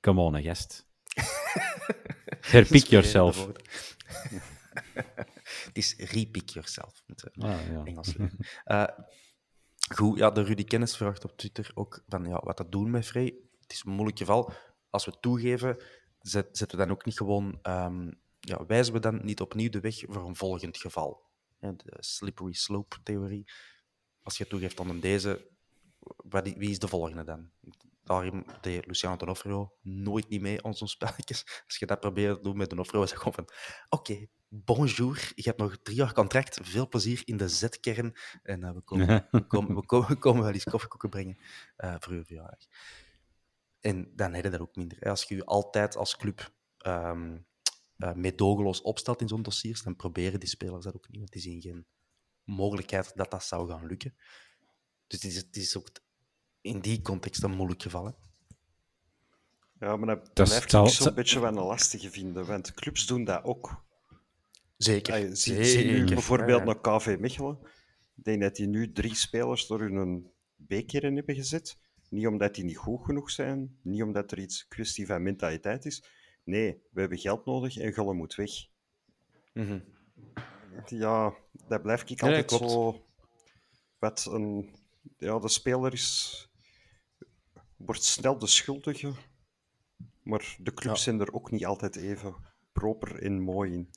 [0.00, 0.86] Come on, gast.
[2.52, 3.46] Herpick yourself.
[5.68, 7.02] het is repick yourself.
[7.06, 7.84] Met, eh, Ah, ja.
[7.84, 8.16] Engels.
[8.64, 8.84] Eh,
[9.94, 13.06] goed, ja, de Rudy Kennis vraagt op Twitter ook van ja, wat dat doen met
[13.06, 13.34] Frey.
[13.60, 14.52] Het is een moeilijk geval.
[14.90, 15.76] Als we toegeven,
[16.20, 19.80] zet- zetten we dan ook niet gewoon, ehm, ja, wijzen we dan niet opnieuw de
[19.80, 21.26] weg voor een volgend geval.
[21.60, 23.44] De slippery slope theorie.
[24.28, 25.50] Als je toegeeft aan deze,
[26.30, 27.50] wie is de volgende dan?
[28.04, 31.62] Daarin deed Luciano D'Onofrio nooit niet mee aan zo'n spelletjes.
[31.66, 33.48] Als je dat probeert te doen met D'Onofrio, is het gewoon van
[33.88, 38.72] oké, bonjour, je hebt nog drie jaar contract, veel plezier in de Z-kern en eh,
[38.72, 41.38] we, komen, we, komen, we, komen, we komen wel eens koffiekoeken brengen
[41.76, 42.66] eh, voor uw verjaardag.
[43.80, 45.10] En dan heb je dat ook minder.
[45.10, 47.36] Als je je altijd als club ehm
[47.98, 51.18] eh, meedogenloos opstelt in zo'n dossiers, dan proberen die spelers dat ook niet.
[51.18, 51.86] want Het is in geen
[52.48, 54.14] mogelijkheid dat dat zou gaan lukken.
[55.06, 55.90] Dus het is, het is ook
[56.60, 58.04] in die context een moeilijk geval.
[58.06, 58.12] Hè?
[59.86, 63.24] Ja, maar dat, Dat blijft ik zo'n beetje wel een lastige vinden, want clubs doen
[63.24, 63.84] dat ook.
[64.76, 65.12] Zeker.
[65.12, 66.64] Ay, zie, zie nu bijvoorbeeld Ja, ja.
[66.64, 67.58] naar KV Mechelen.
[68.16, 71.78] Ik denk dat die nu drie spelers door hun beker hebben gezet.
[72.08, 76.04] Niet omdat die niet goed genoeg zijn, niet omdat er iets kwestie van mentaliteit is.
[76.44, 78.50] Nee, we hebben geld nodig en Gulle moet weg.
[79.52, 79.80] Mhm.
[80.86, 81.34] Ja,
[81.66, 82.70] dat blijf ik Ja, altijd klopt.
[82.70, 83.04] zo...
[83.98, 84.74] Wat een...
[85.18, 86.34] Ja, de speler is...
[87.76, 89.12] Wordt snel de schuldige.
[90.22, 92.34] maar de clubs zijn er ook niet altijd even
[92.72, 93.90] proper en mooi in.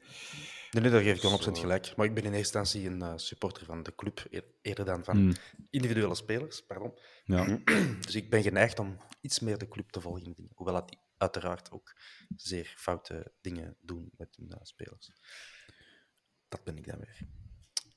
[0.71, 1.53] Nee, nee, daar geef ik 100% Zo.
[1.53, 1.95] gelijk.
[1.95, 5.03] Maar ik ben in eerste instantie een eh, supporter van de club, eer- eerder dan
[5.03, 5.33] van Hmm.
[5.69, 6.65] individuele spelers.
[6.65, 6.99] Pardon.
[7.25, 7.59] Ja.
[8.05, 10.35] Dus ik ben geneigd om iets meer de club te volgen.
[10.55, 11.95] Hoewel dat die uiteraard ook
[12.35, 15.11] zeer foute dingen doen met hun eh, spelers.
[16.51, 17.19] Dat ben ik dan weer.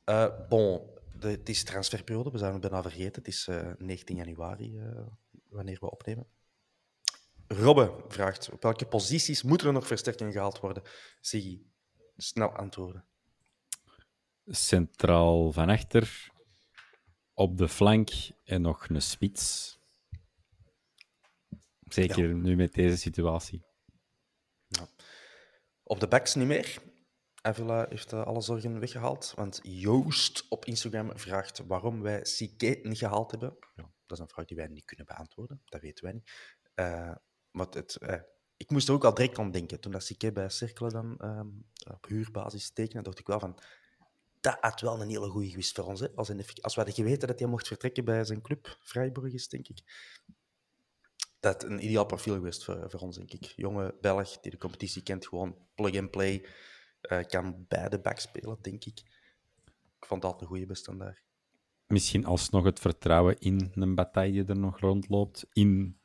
[0.05, 3.23] Eh, bon, de, het is transferperiode, we zouden het bijna vergeten.
[3.23, 5.07] Het is eh, 19 januari eh,
[5.49, 6.27] wanneer we opnemen.
[7.47, 10.83] Robbe vraagt, op welke posities moeten er nog versterkingen gehaald worden?
[11.21, 11.63] Siggy,
[12.17, 13.05] snel antwoorden.
[14.47, 16.31] Centraal van achter,
[17.33, 18.11] op de flank
[18.45, 19.79] en nog een spits.
[21.89, 23.65] Zeker nu met deze situatie.
[25.83, 26.83] Op de backs niet meer.
[27.47, 29.33] Avila heeft eh, alle zorgen weggehaald.
[29.37, 33.57] Want Joost op Instagram vraagt waarom wij CK niet gehaald hebben.
[33.75, 35.63] Ja, dat is een vraag die wij niet kunnen beantwoorden.
[35.65, 36.31] Dat weten wij niet.
[36.75, 37.15] Eh,
[37.51, 38.21] wat het, eh,
[38.57, 39.81] ik moest er ook al direct aan denken.
[39.81, 41.49] Toen dat CK bij Cirkelen dan ehm,
[41.95, 43.59] op huurbasis tekende, dacht ik wel van...
[44.41, 46.01] Dat had wel een hele goede gewist voor ons.
[46.01, 46.09] Hè?
[46.15, 46.31] Als,
[46.61, 49.83] als we hadden geweten dat hij mocht vertrekken bij zijn club, Freiburg is, denk ik.
[51.41, 53.45] Dat een ideaal profiel geweest voor, voor ons, denk ik.
[53.45, 56.47] Jonge Belg die de competitie kent, gewoon plug-and-play.
[57.09, 58.99] Eh, kan beide back spelen, denk ik.
[59.99, 61.23] Ik vond dat een goede bestandaar.
[61.87, 65.47] Misschien alsnog het vertrouwen in een bataille er nog rondloopt.
[65.53, 65.99] In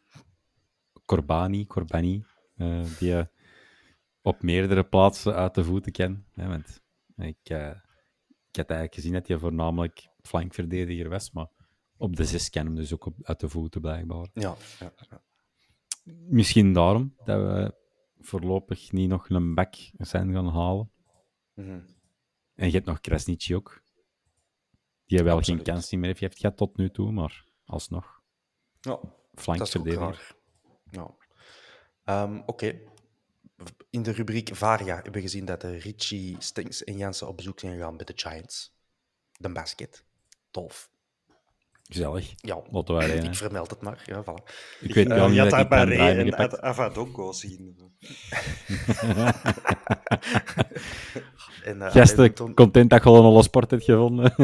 [1.06, 2.26] Corbani, Corbani
[2.56, 3.30] eh, die je
[4.22, 6.26] op meerdere plaatsen uit de voeten ken.
[6.34, 6.82] Hè, want
[7.16, 7.50] ik,
[8.50, 11.48] ik had eigenlijk gezien dat hij voornamelijk flankverdediger was, maar
[11.98, 14.28] op de zes kan hem dus ook op, uit de voeten blijkbaar.
[14.34, 15.22] Ja, ja, ja.
[16.28, 17.79] Misschien daarom dat we
[18.20, 20.92] voorlopig niet nog een back zijn gaan halen.
[21.54, 21.82] Mhm.
[22.56, 23.82] En je hebt nog Krasniqi ook.
[25.06, 25.66] Die wel Absoluut.
[25.66, 28.22] geen kans meer heeft heeft gehad tot nu toe, maar alsnog.
[28.82, 29.00] ja.
[29.36, 30.36] Flankverdediger.
[30.92, 31.16] Ja.
[32.04, 32.80] Ehm, Oké.
[33.90, 37.60] In de rubriek Varia hebben we gezien dat de Richie, Stinks en Jansen op bezoek
[37.60, 38.74] zijn gegaan bij de Giants.
[39.32, 40.04] De basket.
[40.52, 40.92] Tof.
[41.90, 42.34] Gezellig.
[42.38, 42.62] Ja,
[43.30, 44.04] ik vermeld het maar.
[44.06, 44.44] Ja, voilà.
[44.82, 47.76] Ik weet Eh, wel niet je had dat daar en Avadogo zien.
[51.64, 54.36] En, eh, Gasten, content dat je al een alle sport hebt gevonden.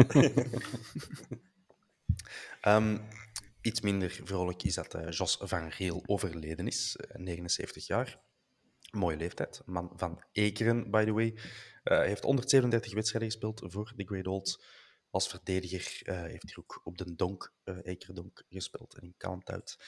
[2.60, 2.98] Ehm,
[3.60, 8.18] iets minder vrolijk is dat eh, Jos van Geel overleden is, eh, 79 jaar.
[8.90, 9.62] Mooie leeftijd.
[9.64, 11.34] Man van Ekeren, by the way.
[11.82, 14.64] Eh, Hij heeft 137 wedstrijden gespeeld voor de Great Olds.
[15.16, 19.78] Als verdediger eh, heeft hij ook op de Donk, eh Ekerdonk, gespeeld en in Kalmthout.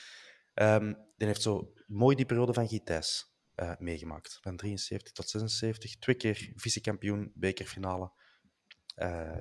[0.55, 4.39] Ehm die heeft zo mooi die periode van Gitijs eh, meegemaakt.
[4.43, 5.99] Van 73 tot 76.
[5.99, 8.13] Twee keer vicekampioen, bekerfinale.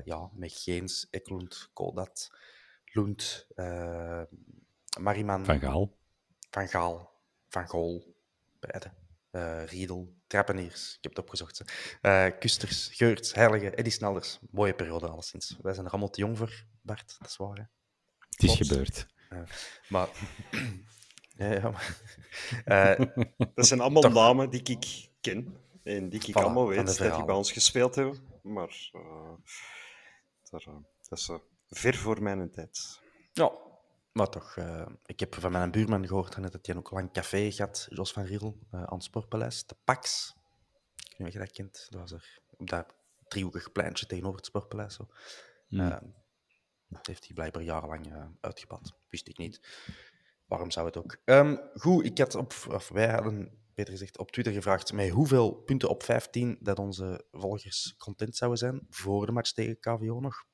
[0.03, 2.31] Ja, met Geens, Eklund, Kodat,
[2.85, 3.47] Lund,
[4.99, 5.97] Mariman, Van Gaal.
[6.49, 7.11] Van Gaal,
[7.47, 8.15] Van Gool,
[8.59, 8.93] beide.
[9.65, 11.61] Riedel, Trappeniers, ik heb het opgezocht.
[12.01, 14.39] Eh, Kusters, Geurts, Heilige, Eddie Snellers.
[14.51, 15.57] Mooie periode alleszins.
[15.61, 17.55] Wij zijn er allemaal te jong voor, Bart, dat is waar.
[17.55, 17.63] Hè?
[18.30, 18.67] Het is Klopt.
[18.67, 19.07] gebeurd.
[19.89, 20.09] Maar...
[21.38, 21.95] ja, ja, maar...
[22.65, 22.99] Eh,
[23.53, 24.13] Dat zijn allemaal Toch.
[24.13, 25.57] namen die ik ken.
[25.84, 28.19] En die ik Voilà, allemaal weet dat die bij ons gespeeld hebben.
[28.43, 29.34] Maar eh,
[30.49, 30.75] daar, eh,
[31.09, 31.30] dat is
[31.69, 32.99] ver voor mijn tijd.
[33.34, 33.51] Ja,
[34.18, 34.57] maar toch.
[34.57, 38.11] eh, ik heb van mijn buurman gehoord net dat hij ook lang café had, Jos
[38.11, 40.34] van Riedel, eh, aan het Sportpaleis, de Pax.
[40.95, 41.88] Ik weet niet of je dat kent.
[41.89, 42.93] Dat was er op dat
[43.28, 44.93] driehoekig pleintje tegenover het Sportpaleis.
[44.95, 45.07] Zo.
[45.70, 45.97] Eh,
[46.88, 48.93] dat heeft hij blijkbaar jarenlang uitgebad.
[49.09, 49.59] Wist ik niet.
[50.45, 51.18] Waarom zou het ook?
[51.26, 55.53] Ehm, goed, ik had op, of wij hadden, beter gezegd, op Twitter gevraagd met hoeveel
[55.53, 60.45] punten op 15 dat onze volgers content zouden zijn voor de match tegen KVO nog.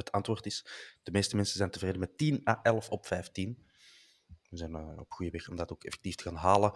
[0.00, 0.66] Het antwoord is,
[1.02, 3.66] de meeste mensen zijn tevreden met 10 à 11 op 15.
[4.48, 6.72] We zijn eh, op goede weg om dat ook effectief te gaan halen.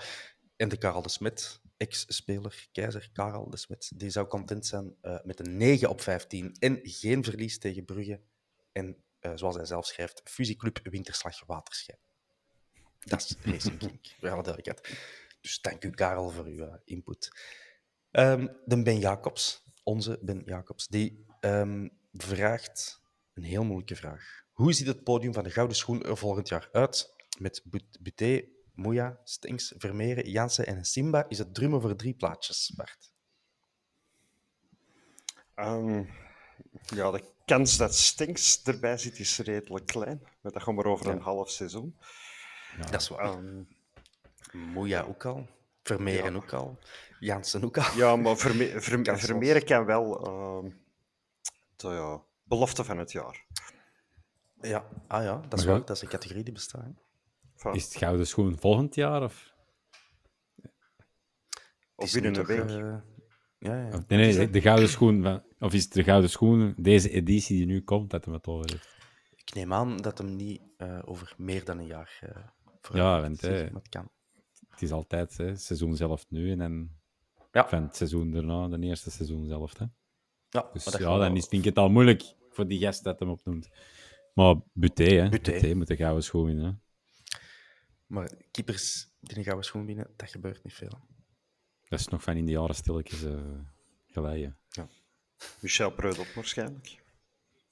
[0.57, 5.19] En de Karel de Smet, ex-speler, keizer Karel de Smet, die zou content zijn eh,
[5.25, 8.21] met een 9 op 15 en geen verlies tegen Brugge.
[8.73, 11.99] En eh, zoals hij zelf schrijft, fusieclub Winterslag Waterschijn.
[12.99, 14.77] Dat is Racing King, voor alle.
[15.41, 17.31] Dus dank u, Karel, voor uw input.
[18.11, 23.03] Ehm, de Ben Jacobs, onze Ben Jacobs, die ehm, vraagt
[23.35, 24.43] een heel moeilijke vraag.
[24.53, 27.15] Hoe ziet het podium van de Gouden Schoen er volgend jaar uit?
[27.39, 32.73] Met But- Buté, Moeja, Stinks, Vermeeren, Jansen en Simba is het drummen voor drie plaatjes,
[32.77, 33.13] Bart.
[35.55, 36.03] Ehm,
[36.95, 40.21] ja, de kans dat Stinks erbij zit is redelijk klein.
[40.41, 41.97] Maar dat gaan we over een half seizoen.
[42.91, 43.25] Dat is waar.
[43.25, 43.63] Ehm,
[44.53, 45.49] Moeja ook al.
[45.83, 46.79] Vermeeren ook al.
[47.21, 47.97] Jansen ook al.
[47.97, 49.29] ja, maar Verme Verme- Kansloos.
[49.31, 50.71] Vermeeren kan wel ehm,
[51.77, 53.47] de ja, belofte van het jaar.
[54.61, 55.79] Ja, ah ja, dat is ja.
[55.79, 57.03] Dat is een categorie die bestaat.
[57.73, 59.23] Is het gouden schoen volgend jaar?
[59.23, 59.53] Of?
[61.97, 62.59] Of binnen een week.
[62.69, 62.97] eh,
[63.59, 63.97] ja, ja.
[63.97, 65.23] Of, nee, nee, de gouden schoen.
[65.23, 68.47] van- Of is het de gouden schoen, deze editie die nu komt, dat hem het
[68.47, 68.89] over heeft?
[69.37, 72.37] Ik neem aan dat hem niet eh, over meer dan een jaar eh
[72.81, 74.11] vooruit Ja, want, het kan.
[74.69, 76.91] Het is altijd hè, seizoen zelf nu en dan
[77.53, 77.69] Ja.
[77.69, 79.79] van het seizoen daarna, de eerste seizoen zelf.
[79.79, 79.85] Hè.
[80.55, 83.29] Ja, Dus ja, dan is, vind ik het al moeilijk voor die gast dat hem
[83.31, 83.69] opnoemt.
[84.35, 85.29] Maar Buté, hè.
[85.29, 85.53] Buté.
[85.53, 86.65] Buté moet de gouden schoen winnen.
[86.65, 86.73] hè.
[88.07, 91.01] Maar keepers die een gouden schoen winnen, dat gebeurt niet veel.
[91.89, 93.41] Dat is nog van in de jaren stilletjes eh
[94.07, 94.59] geleden.
[95.61, 97.03] Michel Preudel waarschijnlijk.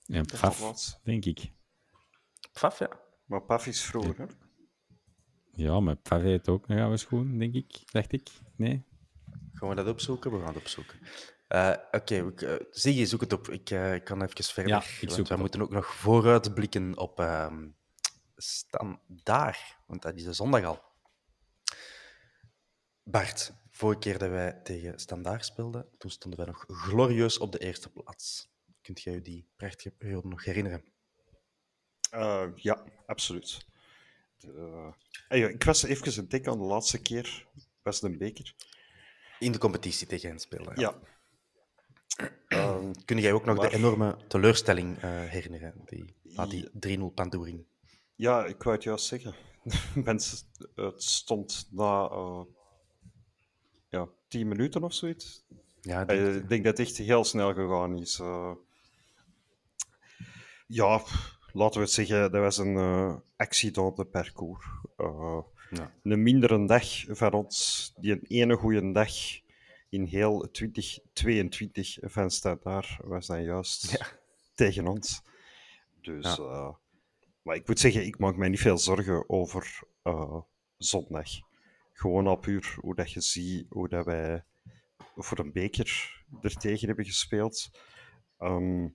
[0.07, 1.51] En Dat Paf, denk ik.
[2.53, 3.01] Faf, ja.
[3.25, 4.25] Maar Paf is vroeger, hè?
[5.55, 7.93] Ja, maar Paf heeft ook een gouden schoen, denk ik.
[7.93, 8.29] Dacht ik.
[8.57, 8.83] Nee?
[9.53, 10.31] Gaan we dat opzoeken?
[10.33, 10.99] We gaan het opzoeken.
[11.53, 13.49] Eh, Oké, ik, eh, Ziggy, zoek het op.
[13.49, 14.73] Ik eh, kan even verder.
[14.73, 17.69] Ja, ik zoek we moeten ook nog vooruitblikken op ehm
[18.37, 20.83] Standaard, want dat is de zondag al.
[23.03, 27.59] Bart, vorige keer dat wij tegen Standaard speelden, toen stonden wij nog glorieus op de
[27.59, 28.49] eerste plaats.
[28.81, 30.85] Kunt jij je die prachtige periode nog herinneren?
[32.11, 33.67] Eh, ja, absoluut.
[34.37, 34.93] De-
[35.29, 37.47] eh, ik was even een tik aan de laatste keer.
[37.83, 38.55] Was een beker?
[39.39, 40.81] In de competitie tegen hen speelden.
[40.81, 41.01] Ja.
[42.49, 45.75] Ehm, Kun jij ook nog de enorme teleurstelling eh, herinneren?
[45.85, 47.65] Die, na die 3-0 pandoering.
[48.17, 49.35] ja, ik wou het juist zeggen.
[50.05, 50.39] Mensen,
[50.75, 52.41] het stond na eh,
[53.89, 55.45] ja, tien minuten of zoiets.
[55.81, 58.21] Ja, Eh, denk- ik denk dat het echt heel snel gegaan is.
[60.67, 61.03] ja,
[61.53, 64.65] laten we het zeggen, dat was een accident de parcours.
[64.97, 65.39] Eh,
[65.71, 65.93] Ja.
[66.03, 69.11] Een mindere dag van ons, die een ene goede dag
[69.93, 73.99] in heel 2022 van Standaard was dan juist
[74.55, 75.23] tegen ons.
[76.01, 76.37] Dus, Ja.
[76.37, 76.75] eh,
[77.43, 80.41] maar ik moet zeggen, ik maak mij niet veel zorgen over eh,
[80.77, 81.29] zondag.
[81.93, 84.45] Gewoon al puur hoe dat je ziet, hoe dat wij
[85.17, 87.71] voor een beker er tegen hebben gespeeld.
[88.39, 88.89] Ehm,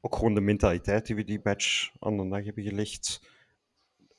[0.00, 3.20] ook gewoon de mentaliteit die we die match aan de dag hebben gelegd.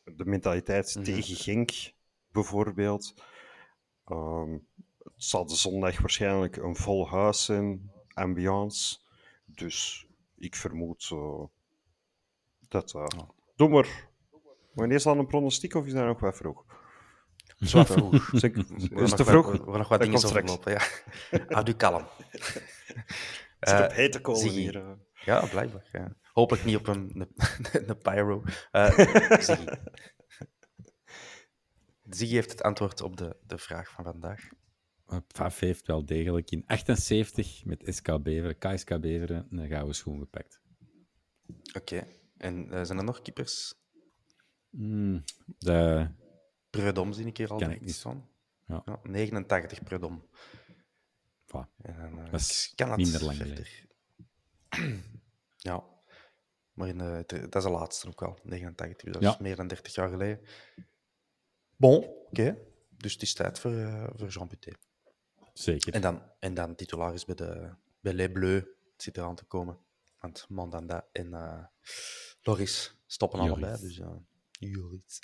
[0.03, 1.03] De mentaliteit Mhm.
[1.03, 1.71] tegen Genk,
[2.31, 3.13] bijvoorbeeld.
[4.05, 4.57] Ehm,
[5.19, 8.97] het zal de zondag waarschijnlijk een vol huis zijn, ambiance.
[9.45, 10.07] Dus
[10.37, 11.43] ik vermoed eh,
[12.67, 12.93] dat...
[12.93, 13.05] eh
[13.55, 14.07] Doe maar.
[14.73, 16.65] Wanneer is dat een pronostiek of is dat nog wat vroeg?
[17.57, 18.31] Zwaar vroeg.
[18.33, 19.51] Is het te vroeg?
[19.51, 20.71] We gaan nog wat dingen overlopen.
[20.71, 20.81] Ja.
[21.55, 22.05] Houd u kalm.
[22.31, 22.63] Zit
[23.59, 24.75] Eh, op hete kolen hier.
[24.75, 24.91] eh.
[25.25, 25.89] Ja, blijkbaar.
[25.91, 26.15] Ja.
[26.33, 27.11] Hopelijk niet op een,
[27.71, 28.43] een, een pyro.
[28.71, 28.97] Eh
[29.39, 29.65] Ziggy.
[32.09, 34.49] Ziggy heeft het antwoord op de, de vraag van vandaag.
[35.27, 40.61] Paf heeft wel degelijk in 78 met SK Beveren, KSK Beveren, een gouden schoen gepakt.
[41.73, 42.07] Oké.
[42.37, 43.73] En eh, zijn er nog keepers?
[44.69, 45.23] Hmm,
[45.57, 46.07] de,
[46.69, 47.97] Predom zie ik hier al niet.
[47.97, 48.29] van.
[48.67, 48.81] Ja.
[48.85, 50.27] Ja, 89 Predom.
[51.45, 51.69] voilà.
[51.81, 53.85] En dan, eh, Dat is kan het minder lang verder.
[55.69, 55.83] ja.
[56.73, 59.03] Maar in de, dat is de laatste ook wel, 89.
[59.03, 59.29] Dus dat Ja.
[59.31, 60.39] is meer dan 30 jaar geleden.
[61.75, 62.57] Bon, oké.
[62.89, 64.71] Dus het is tijd voor, eh, voor Jean Buté.
[65.59, 65.93] Zeker.
[65.93, 68.61] En dan, en dan titularis bij, de, bij Les Bleus.
[68.93, 69.77] Het zit eraan te komen.
[70.19, 71.63] Want Mandanda en eh,
[72.41, 73.63] Loris stoppen Joris.
[73.63, 73.81] allebei.
[73.81, 75.21] Dus ja, Joris.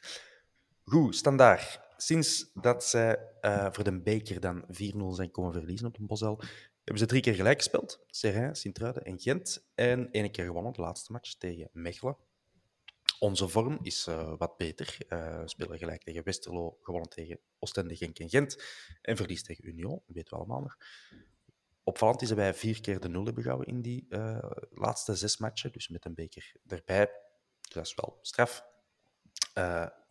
[0.84, 1.80] Goed, standaard.
[1.98, 4.68] Sinds dat zij eh, voor de beker dan 4-0
[5.10, 6.40] zijn komen verliezen op de Bosel,
[6.76, 8.00] hebben ze drie keer gelijk gespeeld.
[8.08, 9.66] Serrain, Sint-Truiden en Gent.
[9.76, 12.18] En één keer gewonnen, de laatste match tegen Mechelen.
[13.26, 14.98] Onze vorm is eh, wat beter.
[15.08, 18.64] Eh, we spelen gelijk tegen Westerlo, gewonnen tegen Oostende, Genk en Gent.
[19.02, 20.78] En verlies tegen Union, dat weten we allemaal nog.
[21.84, 25.38] Opvallend is dat wij vier keer de nul hebben gehouden in die eh, laatste zes
[25.38, 25.72] matchen.
[25.72, 27.06] Dus met een beker erbij.
[27.62, 28.64] Dus dat is wel straf.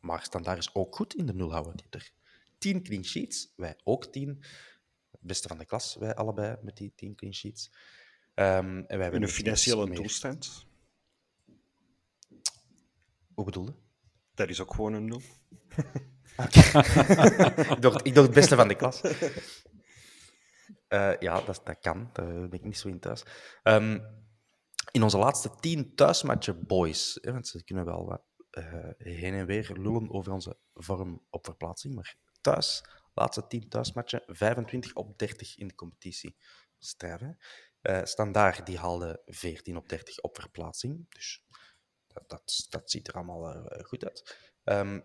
[0.00, 1.76] Maar Standaard is ook goed in de nul houden.
[1.76, 2.10] Die er
[2.58, 4.44] tien clean sheets, wij ook tien.
[5.10, 7.70] Het beste van de klas, wij allebei met die tien clean sheets.
[8.34, 10.73] Ehm, en wij hebben In een financiële.
[13.34, 13.74] Hoe bedoelde?
[14.34, 15.20] Dat is ook gewoon een nul.
[17.74, 19.00] ik, dacht, ik dacht het beste van de klas.
[20.88, 22.10] Eh, ja, dat, dat kan.
[22.12, 23.24] Daar ben ik niet zo in thuis.
[23.62, 23.98] Ehm,
[24.90, 29.46] in onze laatste tien thuismatchen, boys, hè, want ze kunnen wel wat eh, heen en
[29.46, 35.56] weer lullen over onze vorm op verplaatsing, maar thuis, laatste tien thuismatchen, 25 op 30
[35.56, 36.36] in de competitie.
[36.78, 37.30] Strijf, hè?
[37.80, 41.06] Eh, Standaard, die haalde 14 op 30 op verplaatsing.
[41.08, 41.44] Dus
[42.26, 44.38] dat, ziet er allemaal eh, goed uit.
[44.64, 44.96] Ehm,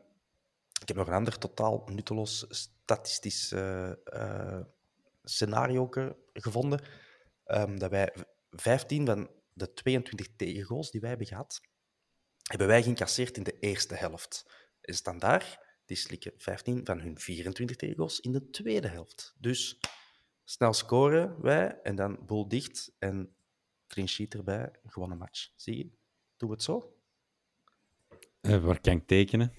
[0.82, 4.66] ik heb nog een ander totaal nutteloos statistisch eh, eh,
[5.24, 6.82] scenario ge- gevonden.
[7.46, 8.22] Ehm, dat wij v-
[8.62, 11.62] 15 van de 22 tegengoals die wij hebben gehad,
[12.44, 14.46] hebben wij geïncasseerd in de eerste helft.
[14.82, 19.36] En Standaard, die slikken 15 van hun 24 tegengoals in de tweede helft.
[19.38, 19.80] Dus
[20.44, 23.36] Snel scoren wij en dan boel dicht en
[23.88, 24.72] clean sheet erbij.
[24.86, 25.52] Gewonnen match.
[25.56, 25.92] Zie je?
[26.38, 26.99] Doen we het zo?
[28.42, 29.54] Eh, waar kan ik tekenen?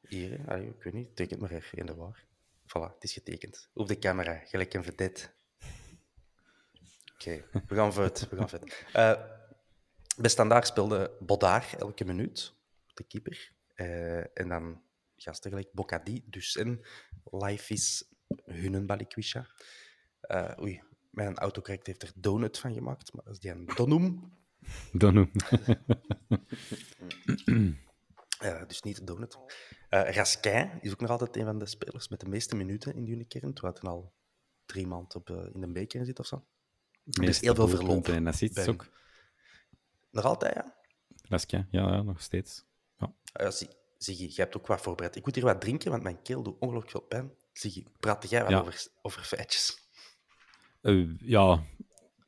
[0.00, 0.32] Hier,
[0.62, 1.16] ik weet niet.
[1.16, 2.24] Teken maar even in de war.
[2.66, 3.70] Voilà, het is getekend.
[3.72, 5.34] Op de camera, gelijk een vedette.
[7.14, 8.28] Oké, we gaan vet.
[8.28, 8.60] We gaan.
[8.92, 9.24] Eh,
[10.16, 12.54] bij Standaard speelde Bodaar elke minuut,
[12.94, 13.52] de keeper.
[13.74, 14.82] Eh, en dan
[15.16, 16.80] gasten gelijk Bocadi, Dussen,
[17.24, 18.04] Life is
[18.86, 19.46] Balikwisha.
[20.20, 24.32] Eh oei, mijn autocorrect heeft er donut van gemaakt, maar dat is die een donum.
[24.92, 25.30] Dan
[28.38, 29.38] Eh, dus niet de donut.
[29.88, 33.04] Eh Raskin is ook nog altijd een van de spelers met de meeste minuten in
[33.04, 33.54] de Unikern.
[33.54, 34.12] Terwijl hij al
[34.66, 36.46] drie maanden op, eh, in de beker zit of zo.
[37.04, 38.88] Meeste heel veel verloop en bij ook.
[40.10, 40.74] Nog altijd, ja.
[41.28, 42.64] Raskja, ja, ja, nog steeds.
[42.98, 43.14] Ja.
[43.40, 45.16] Uh, zie, Ziggy, jij hebt ook wat voorbereid.
[45.16, 47.32] Ik moet hier wat drinken, want mijn keel doet ongelooflijk veel pijn.
[47.52, 48.60] Ziggy, praat jij wat Ja.
[48.60, 49.88] over, over feitjes?
[51.18, 51.64] Ja,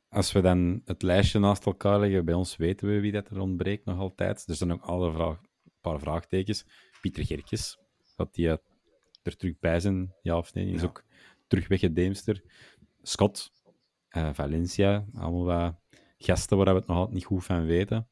[0.09, 3.39] als we dan het lijstje naast elkaar leggen, bij ons weten we wie dat er
[3.39, 4.47] ontbreekt nog altijd.
[4.47, 6.65] Er zijn ook alle vraag, een paar vraagtekens.
[7.01, 7.77] Pieter Gerkes,
[8.15, 8.57] dat die eh,
[9.23, 10.65] er terug bij zijn, ja of nee?
[10.65, 10.87] Die is Ja.
[10.87, 11.03] ook
[11.47, 12.43] terug weggedeemster.
[13.01, 13.51] Scott,
[14.09, 15.75] eh, Valencia, allemaal wat
[16.17, 18.07] gasten waar we het nog altijd niet goed van weten.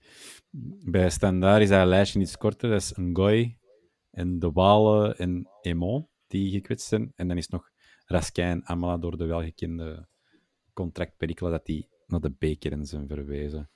[0.85, 2.69] Bij Standaard is dat lijstje iets korter.
[2.69, 3.57] Dat is Ngoy
[4.11, 7.11] en De Wale en Emon die gekwetst zijn.
[7.15, 7.69] En dan is nog
[8.05, 10.07] Raskin en Amala door de welgekende
[10.77, 13.69] contractperikelen dat die naar de bekeren zijn verwezen.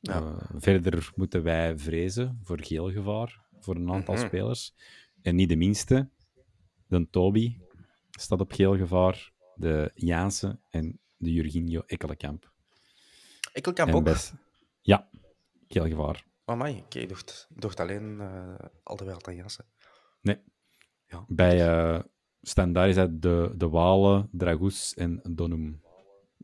[0.00, 0.14] Ja.
[0.20, 4.26] Eh, verder moeten wij vrezen voor geel gevaar voor een aantal Mhm.
[4.26, 4.74] spelers.
[5.22, 6.08] En niet de minste,
[6.86, 7.58] de Toby
[8.10, 12.52] staat op geel gevaar, de Jaanse en de Jurginho Ekkelenkamp.
[13.52, 14.04] En ook.
[14.04, 14.32] best-
[14.82, 15.08] Ja,
[15.68, 16.24] geel gevaar.
[16.44, 16.78] Oh, my.
[16.84, 17.48] Oké, ik dacht,
[17.80, 19.64] alleen eh al de wereld aan Jansen.
[20.20, 20.38] Nee.
[21.06, 21.24] Ja.
[21.28, 22.02] Bij eh
[22.42, 25.80] Standaard is dat de, de Walen, Dragoes en Donum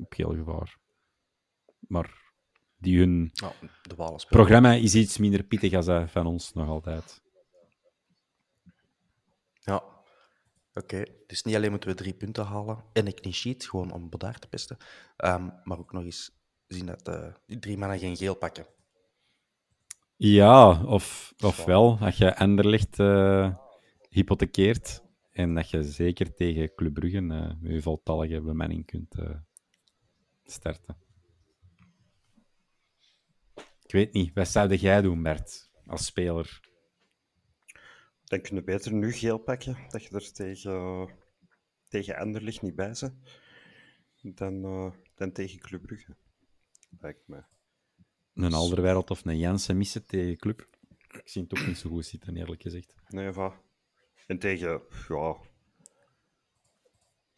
[0.01, 0.79] op geel gevaar.
[1.79, 2.33] Maar
[2.77, 3.31] die hun
[3.83, 7.23] de programma is iets minder pittig als dat van ons nog altijd.
[9.53, 9.83] Ja.
[10.75, 14.09] Oké, dus niet alleen moeten we drie punten halen en een clean sheet, gewoon om
[14.09, 14.77] Bodaar te pesten,
[15.17, 16.31] ehm, maar ook nog eens
[16.67, 18.67] zien dat eh, die drie mannen geen geel pakken.
[20.17, 23.55] Ja, of, ofwel, als je Anderlecht eh
[24.11, 29.31] hypothekeert en dat je zeker tegen Club Brugge eh, met je voltallige bemanning kunt eh,
[30.51, 30.97] starten.
[33.83, 36.61] Ik weet niet, wat zou jij doen, Bert, als speler?
[38.25, 41.09] Dan kun je beter nu geel pakken, dat je er tegen,
[41.89, 43.15] tegen Anderlecht niet bij bent,
[44.37, 46.17] dan, eh, dan tegen Club Brugge.
[47.01, 47.45] Lijkt mij.
[48.35, 50.69] Een Alderwereld of een Jansen missen tegen Club?
[51.13, 52.95] Ik zie het ook niet zo goed zitten, eerlijk gezegd.
[53.09, 53.61] Nee, va.
[54.27, 55.37] En tegen, ja,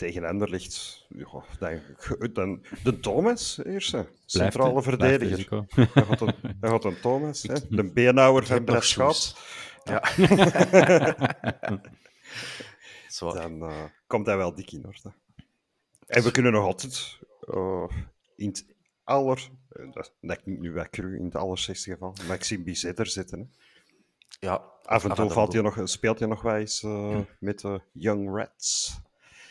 [0.03, 1.27] tegen Anderlecht, ja,
[1.59, 4.07] dan, dan de Thomas, eerste.
[4.27, 4.83] Centrale hè?
[4.83, 5.65] verdediger.
[5.65, 5.97] Blijft.
[6.61, 7.55] Hij had een, Thomas, hè?
[7.69, 9.15] de beenhouwer van Braschaat.
[9.15, 9.37] shoes.
[9.85, 10.03] Ja.
[13.33, 15.13] Dan eh, komt hij wel dik in orde.
[16.07, 17.89] En we kunnen nog altijd eh,
[18.37, 18.67] in het
[19.05, 23.07] aller, eh, dat, dat klinkt nu wel cru, in het allerzestigste geval, Maxime Bizet er
[23.07, 23.39] zitten.
[23.39, 23.45] Hè.
[24.47, 25.81] Ja, Af en toe valt hij nog.
[25.85, 26.83] speelt hij nog wel eens
[27.39, 29.01] met de Young Rats.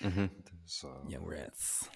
[0.01, 0.27] Mhm.
[0.63, 1.89] Dus, eh, Young Reds.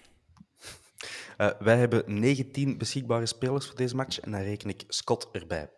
[1.36, 5.70] Eh, wij hebben 19 beschikbare spelers voor deze match en dan reken ik Scott erbij.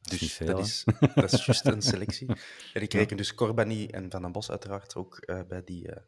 [0.00, 0.84] Dus veel, dat is,
[1.14, 2.28] dat is juist een selectie.
[2.74, 6.02] En ik reken dus Corbani en Van den Bos uiteraard ook eh, bij, die, eh,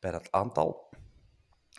[0.00, 0.88] bij dat aantal.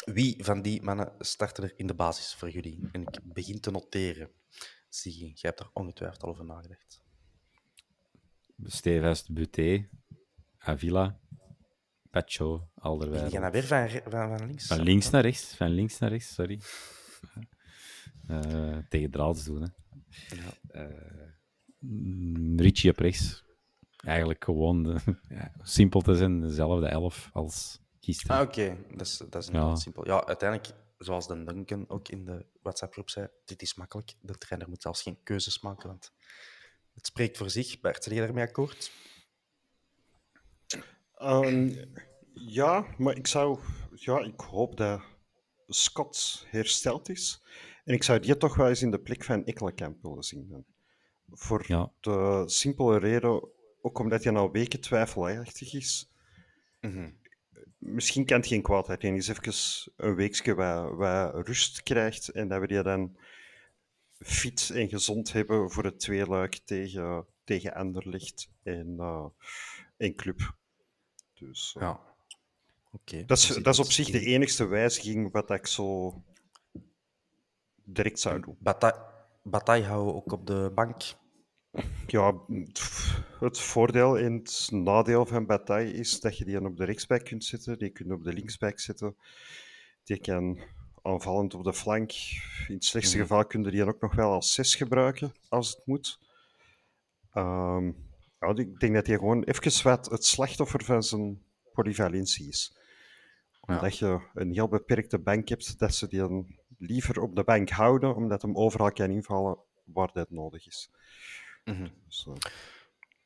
[0.06, 2.90] Wie van die mannen starten er in de basis voor jullie?
[2.92, 4.30] En ik begin te noteren.
[4.90, 7.02] Zie, jij hebt er ongetwijfeld al over nagedacht.
[8.64, 9.90] Stevens, Buté,
[10.58, 11.20] Avila,
[12.22, 14.68] Pacho, Die gaan nou weer van, van, van links.
[14.68, 16.60] Van links naar rechts, van links naar rechts, sorry.
[18.28, 19.68] Eh, tegen draads doen, hè.
[20.68, 21.28] Eh,
[21.80, 23.44] mm, Richie op rechts.
[24.06, 24.96] Eigenlijk gewoon, de,
[25.30, 28.36] ja, simpel te zijn, dezelfde elf als gisteren.
[28.36, 28.78] Ah, oké.
[28.92, 29.76] Dat is, dat is Ja.
[29.76, 30.06] simpel.
[30.06, 34.14] Ja, uiteindelijk, zoals de Duncan ook in de WhatsApp-groep zei, dit is makkelijk.
[34.22, 36.12] De trainer moet zelfs geen keuzes maken, want
[36.94, 37.80] het spreekt voor zich.
[37.80, 38.92] Bert, ben je daarmee akkoord?
[41.18, 41.72] Ehm,
[42.34, 43.60] ja, maar ik zou...
[43.96, 45.02] Ja, ik hoop dat
[45.68, 47.44] Scott hersteld is.
[47.84, 50.48] En ik zou die toch wel eens in de plek van Ekkelenkamp willen zien.
[50.50, 50.66] Dan.
[51.30, 51.92] Voor Ja.
[52.00, 53.50] de simpele reden,
[53.82, 56.12] ook omdat hij al weken twijfelachtig is.
[56.82, 57.10] Mhm.
[57.78, 62.30] Misschien kan het geen kwaad dat hij eens even een weekje wat, wat rust krijgt.
[62.30, 63.18] En dat we die dan
[64.20, 69.26] fit en gezond hebben voor het tweeluik tegen, tegen Anderlecht en, eh
[69.98, 70.57] en Club.
[71.40, 72.00] Dus, eh, Ja.
[72.92, 73.26] Oké.
[73.26, 76.14] Dat is, Dus dat is op zich de enigste wijziging wat ik zo
[77.84, 78.58] direct zou doen.
[78.60, 79.06] Bataille,
[79.44, 81.02] Bataille houden ook op de bank.
[82.08, 82.34] Ja,
[83.40, 87.44] het voordeel en het nadeel van Bataille is dat je die op de rechtsback kunt
[87.44, 89.16] zetten, die kun je op de linksback zetten,
[90.04, 90.60] die kan
[91.02, 92.12] aanvallend op de flank.
[92.68, 95.86] In het slechtste geval kun je die ook nog wel als 6 gebruiken, als het
[95.86, 96.20] moet.
[97.34, 97.92] Ehm,
[98.40, 101.42] ja, ik denk dat hij gewoon even wat het slachtoffer van zijn
[101.74, 102.78] polyvalentie is.
[103.60, 107.70] Omdat je een heel beperkte bank hebt, dat ze die dan liever op de bank
[107.70, 110.92] houden, omdat hem overal kan invallen waar dat nodig is.
[112.06, 112.52] Dus, eh,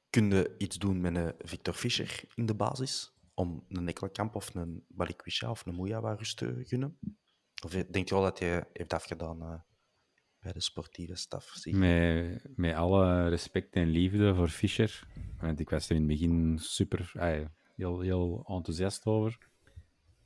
[0.09, 3.13] Kun je iets doen met een Victor Fischer in de basis?
[3.33, 6.97] Om een Ekkelkamp of een Balikwisha of een Moeja wat rust te gunnen?
[7.63, 9.59] Of denk je wel dat hij heeft afgedaan eh,
[10.41, 11.43] bij de sportieve staf?
[11.45, 11.75] Zie.
[11.75, 15.07] Met, met alle respect en liefde voor Fischer.
[15.39, 17.11] Want ik was er in het begin super
[17.75, 19.37] heel, heel enthousiast over.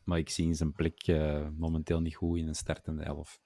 [0.04, 3.42] Maar ik zie zijn plek eh, momenteel niet goed in een startende elf.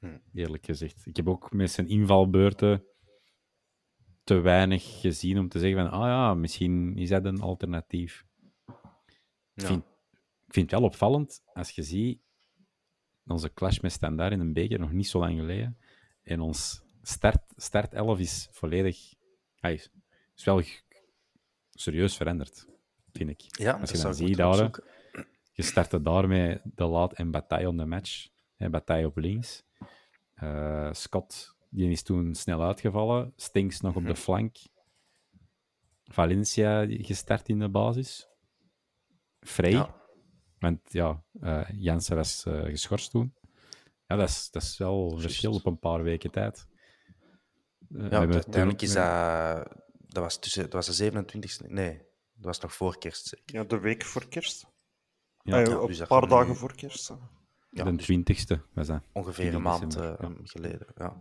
[0.00, 0.18] Hm.
[0.34, 1.06] Eerlijk gezegd.
[1.06, 2.84] Ik heb ook met zijn invalbeurten
[4.24, 8.26] te weinig gezien om te zeggen van, ah ja, misschien is dat een alternatief.
[8.66, 8.74] Ik,
[9.54, 9.66] Ja.
[9.66, 9.84] vind,
[10.46, 12.20] ik vind het wel opvallend als je ziet
[13.26, 15.78] onze clash met Standaard in een beker nog niet zo lang geleden.
[16.26, 19.14] En ons start, start 11 is volledig.
[19.60, 19.90] Hij is,
[20.44, 20.62] wel
[21.70, 22.66] serieus veranderd,
[23.12, 23.40] vind ik.
[23.58, 24.70] Ja, als dat je dan ik ziet daar,
[25.52, 28.28] je startte daarmee de laat en Bataille on the match.
[28.56, 29.64] Hè, Bataille op links.
[30.34, 33.32] Eh, Scott, die is toen snel uitgevallen.
[33.36, 34.10] Stinks nog op Mhm.
[34.10, 34.56] de flank.
[36.04, 38.28] Valencia gestart in de basis.
[39.40, 39.70] Frey.
[39.70, 40.04] Ja.
[40.58, 41.24] Want ja,
[41.76, 43.34] Jansen was eh, geschorst toen.
[44.06, 46.66] Ja, dat is, dat is wel een verschil op een paar weken tijd.
[46.68, 49.68] Eh, we Ja, uiteindelijk is dat...
[50.08, 51.66] Dat was, tussen, dat was de 27e...
[51.68, 51.96] Nee,
[52.34, 53.26] dat was nog voor kerst.
[53.26, 53.54] zeker.
[53.56, 54.66] ja, de week voor kerst.
[55.42, 57.12] Ja, Ah, ja, een dus dat paar dagen nu- voor kerst.
[57.70, 59.02] Ja, de dus 20ste was dat.
[59.12, 60.30] ongeveer 20 een maand eh, ja.
[60.42, 60.86] geleden.
[60.94, 61.20] Ja.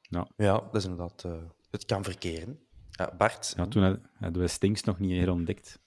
[0.00, 0.30] Ja.
[0.36, 1.24] ja, dat is inderdaad...
[1.24, 2.66] eh, het kan verkeren.
[2.90, 3.52] Ja, Bart?
[3.56, 5.78] Ja, toen had- hadden we Stinks nog niet herontdekt.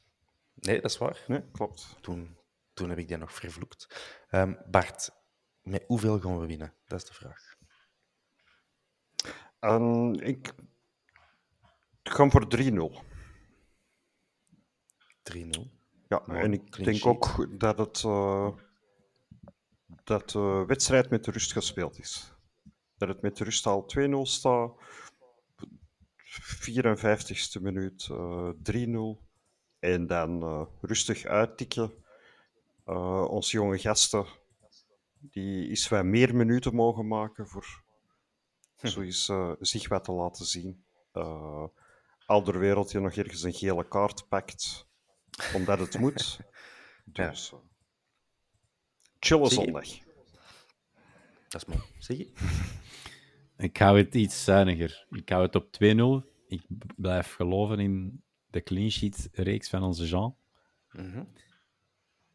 [0.53, 1.23] Nee, dat is waar.
[1.27, 1.97] Nee, klopt.
[2.01, 2.37] Toen,
[2.73, 4.11] toen heb ik die nog vervloekt.
[4.29, 5.09] Ehm, Bart,
[5.63, 6.73] met hoeveel gaan we winnen?
[6.85, 7.55] Dat is de vraag.
[9.59, 10.53] En ik
[12.03, 13.11] ik ga voor 3-0.
[15.23, 15.71] 3-0.
[16.07, 17.05] Ja, en ik denk sheet.
[17.05, 18.49] ook dat het uh,
[20.03, 22.33] dat de wedstrijd met de rust gespeeld is.
[22.97, 24.71] Dat het met de rust al 2-0 staat.
[26.69, 28.49] 54ste minuut uh,
[29.19, 29.21] 3-0.
[29.79, 31.91] En dan uh, rustig uittikken.
[33.27, 34.25] Onze jonge gasten
[35.31, 37.83] die iets wat meer minuten mogen maken voor
[38.83, 40.83] zo eens zich wat te laten zien.
[41.13, 41.65] Uh,
[42.91, 44.87] die nog ergens een gele kaart pakt
[45.53, 46.39] omdat het moet.
[47.05, 47.57] Dus ja.
[49.19, 49.87] chille zondag.
[51.47, 51.81] Dat is mooi.
[51.97, 52.31] Zeg je?
[53.57, 55.05] Ik hou het iets zuiniger.
[55.09, 55.65] Ik hou het op
[56.23, 56.27] 2-0.
[56.47, 56.61] Ik
[56.95, 60.35] blijf geloven in de clean sheet reeks van onze Jean.
[60.91, 61.27] Mm -hmm.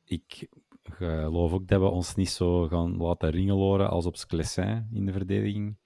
[0.05, 0.49] Ik
[0.91, 5.13] geloof ook dat we ons niet zo gaan laten ringeloren als op Sclessin in de
[5.13, 5.79] verdediging.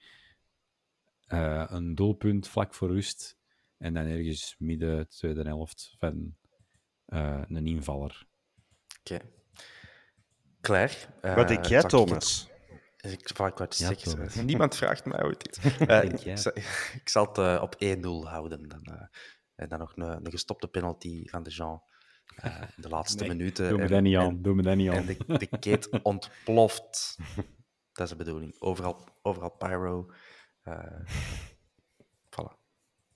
[1.29, 3.39] Uh, een doelpunt vlak voor rust.
[3.79, 6.37] En dan ergens midden tweede helft van
[7.09, 8.27] uh, een invaller.
[9.01, 9.15] Oké.
[9.15, 9.31] Okay.
[10.61, 10.95] Claire.
[11.23, 12.51] Uh, Wat denk jij, Thomas?
[12.97, 14.47] Ik, ik, ik wat ja, zeggen.
[14.47, 15.59] Niemand vraagt mij ooit iets.
[15.81, 16.25] Uh, ik,
[16.95, 18.69] ik, zal het uh, op 1-0 houden.
[18.69, 19.03] Dan, uh,
[19.55, 21.83] en dan nog een, een, gestopte penalty van de Jean.
[22.45, 23.69] Uh, de laatste nee, minuten.
[23.69, 24.29] Doe me en, dat niet aan.
[24.29, 24.97] En, doe me dat niet aan.
[24.97, 27.19] En de, de keet ontploft.
[27.93, 28.57] Dat is de bedoeling.
[28.59, 30.13] Overal, overal pyro.
[30.65, 31.01] Uh,
[32.31, 32.61] voilà.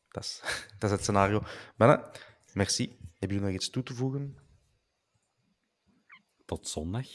[0.09, 0.41] Dat is,
[0.79, 1.43] dat is het scenario.
[1.77, 2.11] Mannen,
[2.53, 2.99] merci.
[2.99, 4.37] Hebben jullie nog iets toe te voegen?
[6.45, 7.07] Tot zondag.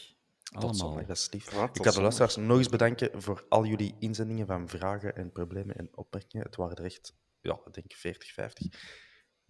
[0.42, 0.74] Tot Allemaal.
[0.74, 1.52] zondag, dat is lief.
[1.52, 5.32] Ja, ik ga de luisteraars nog eens bedanken voor al jullie inzendingen van vragen en
[5.32, 6.46] problemen en opmerkingen.
[6.46, 8.66] Het waren er echt, ja, ik denk 40, 50.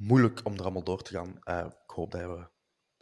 [0.02, 1.38] Moeilijk om er allemaal door te gaan.
[1.44, 2.50] Uh, ik hoop dat we, dat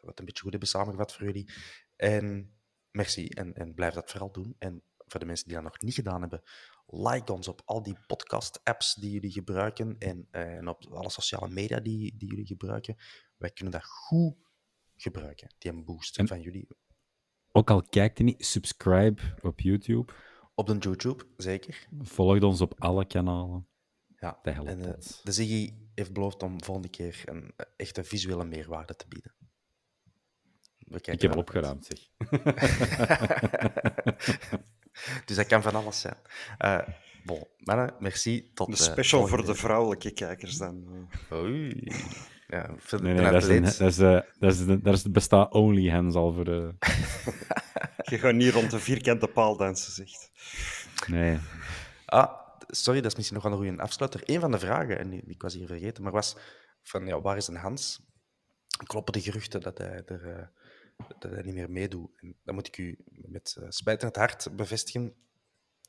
[0.00, 1.52] we het een beetje goed hebben samengevat voor jullie.
[1.96, 2.54] En
[2.90, 4.54] merci en, en blijf dat vooral doen.
[4.58, 6.42] En voor de mensen die dat nog niet gedaan hebben,
[6.86, 11.48] like ons op al die podcast-apps die jullie gebruiken en, uh, en op alle sociale
[11.48, 12.96] media die, die jullie gebruiken.
[13.36, 14.34] Wij kunnen dat goed
[14.96, 16.68] gebruiken, die een boost en van jullie.
[17.52, 20.12] Ook al kijkt je niet, subscribe op YouTube.
[20.54, 21.88] Op de YouTube, zeker.
[21.98, 23.69] Volg ons op alle kanalen.
[24.20, 25.20] Ja, dat helpt en ons.
[25.22, 29.32] de Ziggy heeft beloofd om volgende keer een echte visuele meerwaarde te bieden.
[31.00, 31.98] Ik heb opgeruimd, zeg.
[35.26, 36.16] dus dat kan van alles zijn.
[36.64, 36.78] Uh,
[37.24, 38.50] bon, mannen, merci.
[38.54, 41.08] Tot, de special voor de vrouwelijke kijkers dan.
[41.32, 41.92] Oei.
[42.48, 45.52] Ja, Nee, de nee, dat is, een, dat is, de, dat is, dat is bestaat
[45.52, 46.74] only hands al voor de...
[48.10, 50.30] Je gaat niet rond de vierkante paal dansen, zegt.
[51.06, 51.38] Nee.
[52.06, 52.39] Ah,
[52.70, 54.20] sorry, dat is misschien nog wel een goede afsluiter.
[54.24, 56.36] Een van de vragen, en die, ik was hier vergeten, maar was
[56.82, 58.00] van, ja, waar is een Hans?
[58.86, 60.46] Kloppen de geruchten dat hij, er, eh,
[61.18, 62.10] dat hij niet meer meedoet?
[62.16, 65.14] En dan moet ik u met uh, spijt in het hart bevestigen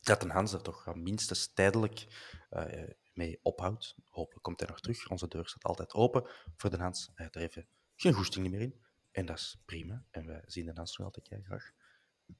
[0.01, 2.07] dat een Hans er toch minstens tijdelijk
[2.51, 3.95] uh, mee ophoudt.
[4.09, 5.09] Hopelijk komt hij nog terug.
[5.09, 7.11] Onze deur staat altijd open voor de Hans.
[7.13, 8.81] Hij heeft er even geen goesting meer in.
[9.11, 10.05] En dat is prima.
[10.11, 11.71] En wij zien de Hans nog altijd kei graag.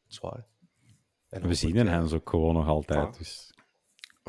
[0.08, 0.48] Zwaar.
[1.30, 3.00] En We zien hen ook gewoon nog altijd.
[3.00, 3.18] Vaak.
[3.18, 3.54] Dus.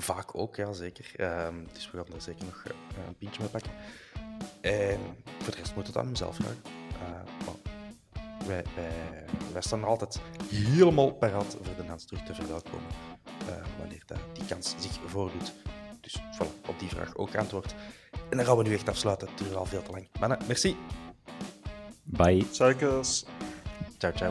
[0.03, 1.13] Vaak ook, ja, zeker.
[1.47, 3.71] Um, dus we gaan er zeker nog uh, een pintje mee pakken.
[4.61, 4.99] En
[5.39, 6.63] voor de rest moet het aan hemzelf vragen.
[6.93, 7.01] Uh,
[7.47, 7.55] maar
[8.47, 10.21] wij, wij, wij, staan er altijd
[10.51, 12.91] helemaal paraat voor de Hans terug te verwelkomen.
[13.49, 15.53] Uh, wanneer dat, die kans zich voordoet.
[16.01, 17.75] Dus voilà, op die vraag ook antwoord.
[18.31, 19.29] En dan gaan we nu echt afsluiten.
[19.29, 20.09] Het duurt al veel te lang.
[20.21, 20.77] Mannen, merci.
[22.03, 22.47] Bye.
[22.51, 23.25] Suikers.
[23.99, 24.31] Ciao, ciao.